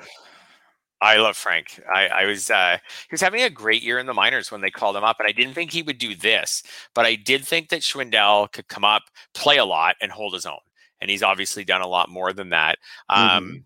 [1.03, 1.81] I love Frank.
[1.93, 4.71] I, I was uh, he was having a great year in the minors when they
[4.71, 6.63] called him up, and I didn't think he would do this,
[6.95, 9.03] but I did think that Schwindel could come up,
[9.35, 10.61] play a lot, and hold his own.
[11.01, 12.79] And he's obviously done a lot more than that.
[13.09, 13.57] Um, mm-hmm.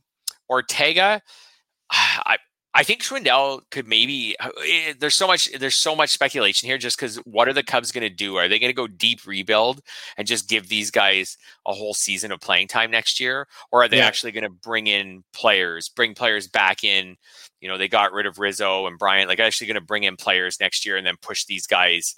[0.48, 1.20] Ortega,
[1.90, 2.38] I,
[2.76, 4.36] I think Schwindel could maybe.
[4.38, 5.50] Uh, eh, there's so much.
[5.58, 8.36] There's so much speculation here, just because what are the Cubs going to do?
[8.36, 9.80] Are they going to go deep rebuild
[10.18, 13.88] and just give these guys a whole season of playing time next year, or are
[13.88, 14.06] they yeah.
[14.06, 17.16] actually going to bring in players, bring players back in?
[17.62, 19.30] You know, they got rid of Rizzo and Bryant.
[19.30, 22.14] Like, actually going to bring in players next year and then push these guys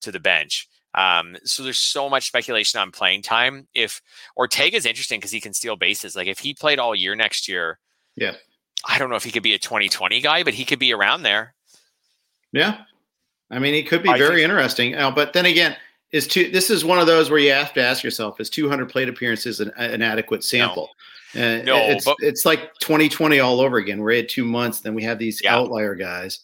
[0.00, 0.66] to the bench.
[0.94, 3.68] Um, so there's so much speculation on playing time.
[3.74, 4.00] If
[4.34, 6.16] Ortega's interesting because he can steal bases.
[6.16, 7.78] Like if he played all year next year,
[8.16, 8.32] yeah,
[8.84, 11.22] I don't know if he could be a 2020 guy, but he could be around
[11.22, 11.54] there.
[12.52, 12.78] Yeah.
[13.50, 14.94] I mean, he could be I very think- interesting.
[14.94, 15.76] Uh, but then again,
[16.12, 18.88] is two, this is one of those where you have to ask yourself: Is 200
[18.88, 20.90] plate appearances an, an adequate sample?
[21.34, 24.02] No, uh, no it's, but, it's like 2020 all over again.
[24.02, 25.54] We had two months, then we have these yeah.
[25.54, 26.40] outlier guys.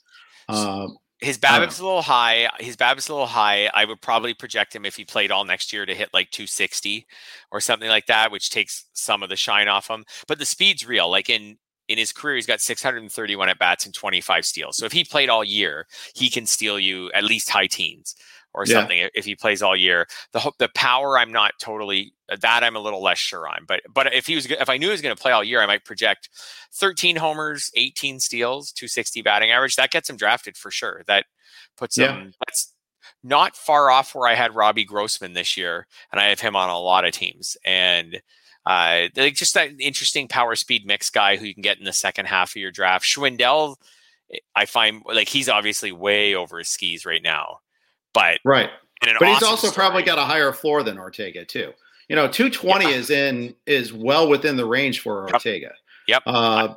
[0.49, 0.89] Uh,
[1.20, 2.49] his BABIP's a little high.
[2.61, 3.70] His BABIP's a little high.
[3.72, 7.07] I would probably project him if he played all next year to hit like 260
[7.51, 10.05] or something like that, which takes some of the shine off him.
[10.28, 11.11] But the speed's real.
[11.11, 11.57] Like in
[11.89, 14.76] in his career, he's got 631 at bats and 25 steals.
[14.76, 18.16] So if he played all year, he can steal you at least high teens
[18.57, 18.72] or yeah.
[18.72, 20.07] something if he plays all year.
[20.32, 23.64] The the power, I'm not totally uh, that I'm a little less sure on.
[23.68, 25.62] But but if he was if I knew he was going to play all year,
[25.62, 26.30] I might project
[26.72, 29.76] 13 homers, 18 steals, 260 batting average.
[29.76, 31.03] That gets him drafted for sure.
[31.07, 31.26] That
[31.76, 32.12] puts yeah.
[32.12, 32.32] him.
[32.47, 32.72] That's
[33.22, 36.70] not far off where I had Robbie Grossman this year, and I have him on
[36.70, 38.20] a lot of teams and.
[38.67, 41.93] Uh, like just that interesting power speed mix guy who you can get in the
[41.93, 43.05] second half of your draft.
[43.05, 43.77] Schwindel,
[44.57, 47.61] I find like he's obviously way over his skis right now,
[48.12, 48.71] but right.
[49.01, 51.73] But awesome he's also story, probably got a higher floor than Ortega too.
[52.09, 52.91] You know, 220 yeah.
[52.91, 55.73] is in is well within the range for Ortega.
[56.09, 56.23] Yep.
[56.27, 56.75] Uh,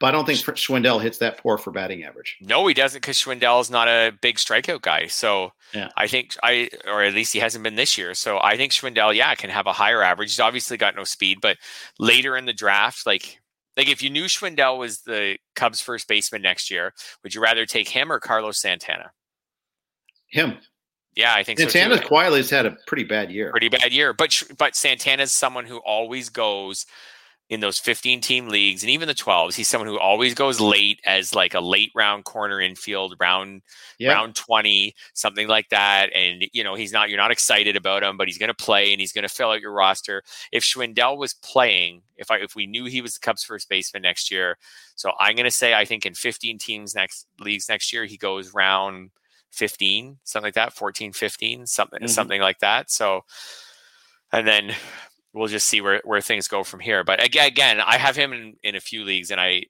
[0.00, 2.38] but I don't think Schwindel hits that poor for batting average.
[2.40, 5.06] No, he doesn't because Schwindel is not a big strikeout guy.
[5.06, 5.90] So yeah.
[5.96, 8.14] I think I, or at least he hasn't been this year.
[8.14, 10.30] So I think Schwindel, yeah, can have a higher average.
[10.30, 11.58] He's obviously got no speed, but
[11.98, 13.40] later in the draft, like
[13.76, 16.92] Like if you knew Schwindel was the Cubs first baseman next year,
[17.22, 19.12] would you rather take him or Carlos Santana?
[20.28, 20.58] Him.
[21.16, 22.08] Yeah, I think Santana so too.
[22.08, 23.50] quietly has had a pretty bad year.
[23.50, 26.86] Pretty bad year, but but Santana's someone who always goes
[27.50, 29.56] in those 15 team leagues and even the 12s.
[29.56, 33.62] He's someone who always goes late as like a late round corner infield, round
[33.98, 34.12] Yeah.
[34.12, 36.14] round 20, something like that.
[36.14, 38.92] And you know, he's not you're not excited about him, but he's going to play
[38.92, 40.22] and he's going to fill out your roster.
[40.52, 44.02] If Schwindel was playing, if I if we knew he was the Cubs first baseman
[44.02, 44.56] next year,
[44.94, 48.16] so I'm going to say I think in 15 teams next leagues next year he
[48.16, 49.10] goes round
[49.50, 52.08] 15, something like that, 14, 15, something Mhm.
[52.08, 52.92] something like that.
[52.92, 53.24] So
[54.32, 54.72] and then
[55.32, 57.04] we'll just see where, where things go from here.
[57.04, 59.64] But again, again, I have him in, in a few leagues, and I,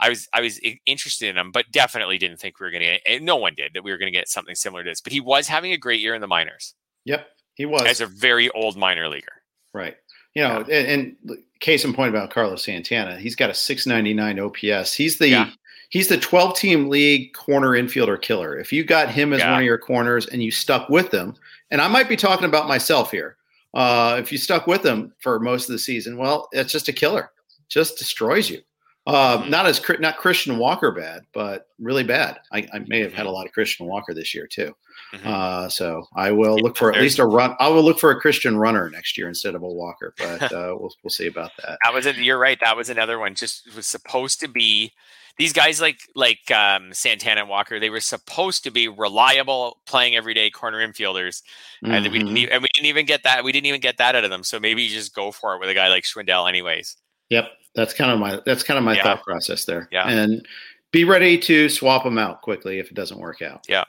[0.00, 2.86] I was I was interested in him, but definitely didn't think we were going to
[2.86, 3.02] get.
[3.06, 5.00] Eh, no one did that we were going to get something similar to this.
[5.00, 7.26] But he was having a great year in the minors Yep.
[7.54, 7.82] He was.
[7.82, 9.42] as a very old minor leaguer.
[9.74, 9.96] Right.
[10.34, 14.94] You know, and, and case in point about Carlos Santana, he's got a 699 OPS.
[14.94, 15.50] He's the Yeah.
[15.90, 18.58] he's the 12 team league corner infielder killer.
[18.58, 19.50] If you got him as Yeah.
[19.50, 21.34] one of your corners and you stuck with him,
[21.70, 23.36] and I might be talking about myself here.
[23.74, 26.92] Uh, if you stuck with him for most of the season, well, it's just a
[26.92, 27.30] killer.
[27.68, 28.60] Just destroys you.
[29.06, 29.44] Uh.
[29.48, 32.38] Not as not Christian Walker bad, but really bad.
[32.52, 34.74] I, I may have had a lot of Christian Walker this year too.
[35.12, 35.26] Mhm.
[35.26, 37.54] Uh, so I will look for at least a run.
[37.60, 40.74] I will look for a Christian runner next year instead of a Walker, but uh,
[40.78, 41.78] we'll we'll see about that.
[41.84, 42.58] That was a, you're right.
[42.60, 43.34] That was another one.
[43.34, 44.92] Just was supposed to be
[45.38, 47.78] these guys like like um, Santana and Walker.
[47.78, 51.42] They were supposed to be reliable, playing everyday corner infielders,
[51.82, 52.38] and we didn't Mhm.
[52.38, 53.44] e- and we didn't even get that.
[53.44, 54.42] We didn't even get that out of them.
[54.44, 56.96] So maybe you just go for it with a guy like Schwindel, anyways.
[57.28, 59.02] Yep, that's kind of my that's kind of my Yeah.
[59.02, 59.88] thought process there.
[59.92, 60.08] Yeah.
[60.08, 60.46] and
[60.90, 63.64] be ready to swap them out quickly if it doesn't work out.
[63.66, 63.84] Yeah.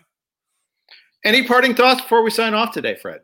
[1.24, 3.22] Any parting thoughts before we sign off today, Fred?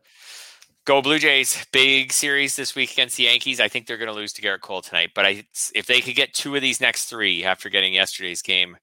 [0.86, 1.66] Go Blue Jays!
[1.74, 3.60] Big series this week against the Yankees.
[3.60, 5.12] I think they're going to lose to Gerrit Cole tonight.
[5.14, 5.44] But I,
[5.76, 8.78] if they could get two of these next three after getting yesterday's game,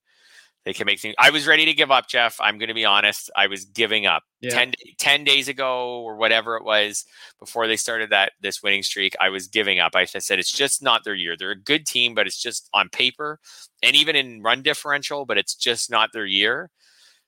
[0.67, 1.14] they can make things.
[1.19, 2.37] I was ready to give up, Jeff.
[2.41, 3.31] I'm going to be honest.
[3.35, 4.23] I was giving up.
[4.43, 4.51] Yeah.
[4.51, 7.07] 10, 10 days ago or whatever it was
[7.41, 10.83] before they started that this winning streak i was giving up i said it's just
[10.83, 13.41] not their year they're a good team but it's just on paper
[13.83, 16.71] and even in run differential but it's just not their year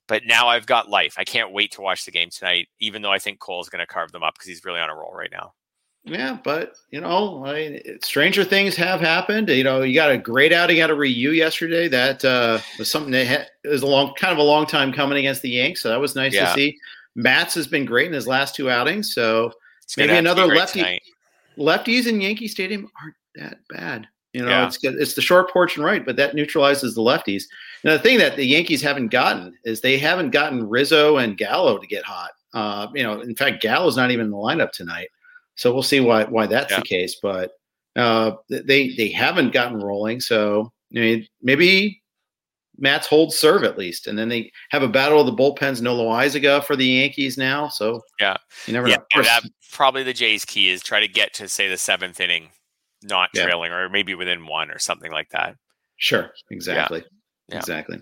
[0.09, 3.13] but now i've got life i can't wait to watch the game tonight even though
[3.13, 5.31] i think cole's going to carve them up because he's really on a roll right
[5.31, 5.53] now
[6.05, 9.49] Yeah, but you know, I, stranger things have happened.
[9.51, 11.87] You know, you got a great outing out of Ryu yesterday.
[11.89, 15.19] That uh, was something that ha- was a long, kind of a long time coming
[15.19, 15.83] against the Yanks.
[15.83, 16.47] So that was nice Yeah.
[16.47, 16.79] to see.
[17.15, 19.13] Matz has been great in his last two outings.
[19.13, 19.53] So
[19.99, 21.03] Maybe have to be another lefty- tonight.
[21.59, 24.07] lefties in Yankee Stadium aren't that bad.
[24.39, 24.67] You know, Yeah.
[24.69, 24.79] it's.
[24.83, 27.43] It's the short porch and right, but that neutralizes the lefties.
[27.83, 31.77] And the thing that the Yankees haven't gotten is they haven't gotten Rizzo and Gallo
[31.79, 32.31] to get hot.
[32.55, 35.09] Uh, you know, in fact, Gallo's not even in the lineup tonight,
[35.57, 36.79] so we'll see why why that's Yeah.
[36.79, 37.17] the case.
[37.21, 37.51] But
[37.97, 42.01] uh, they they haven't gotten rolling, so you know, maybe
[42.79, 45.83] Matz hold serve at least, and then they have a battle of the bullpens.
[45.83, 48.37] No Loaisiga for the Yankees now, so Yeah.
[48.67, 49.23] you never yeah know.
[49.23, 52.51] That probably the jays key is try to get to say the seventh inning
[53.03, 53.45] not Yeah.
[53.45, 55.57] trailing or maybe within one or something like that
[56.01, 57.03] Sure, exactly.
[57.49, 57.59] Yeah.
[57.59, 58.01] Exactly.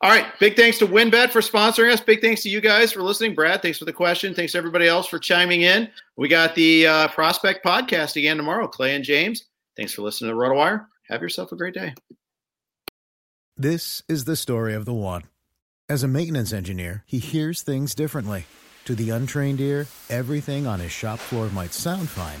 [0.00, 0.26] All right.
[0.38, 2.00] Big thanks to WynnBET for sponsoring us.
[2.00, 3.34] Big thanks to you guys for listening.
[3.34, 4.32] Brad, thanks for the question.
[4.34, 5.88] Thanks to everybody else for chiming in.
[6.16, 8.68] We got the uh, Prospect podcast again tomorrow.
[8.68, 9.44] Clay and James,
[9.76, 10.86] thanks for listening to RotoWire.
[11.08, 11.94] Have yourself a great day.
[13.56, 15.24] This is the story of the one.
[15.88, 18.46] As a maintenance engineer, he hears things differently.
[18.86, 22.40] To the untrained ear, everything on his shop floor might sound fine,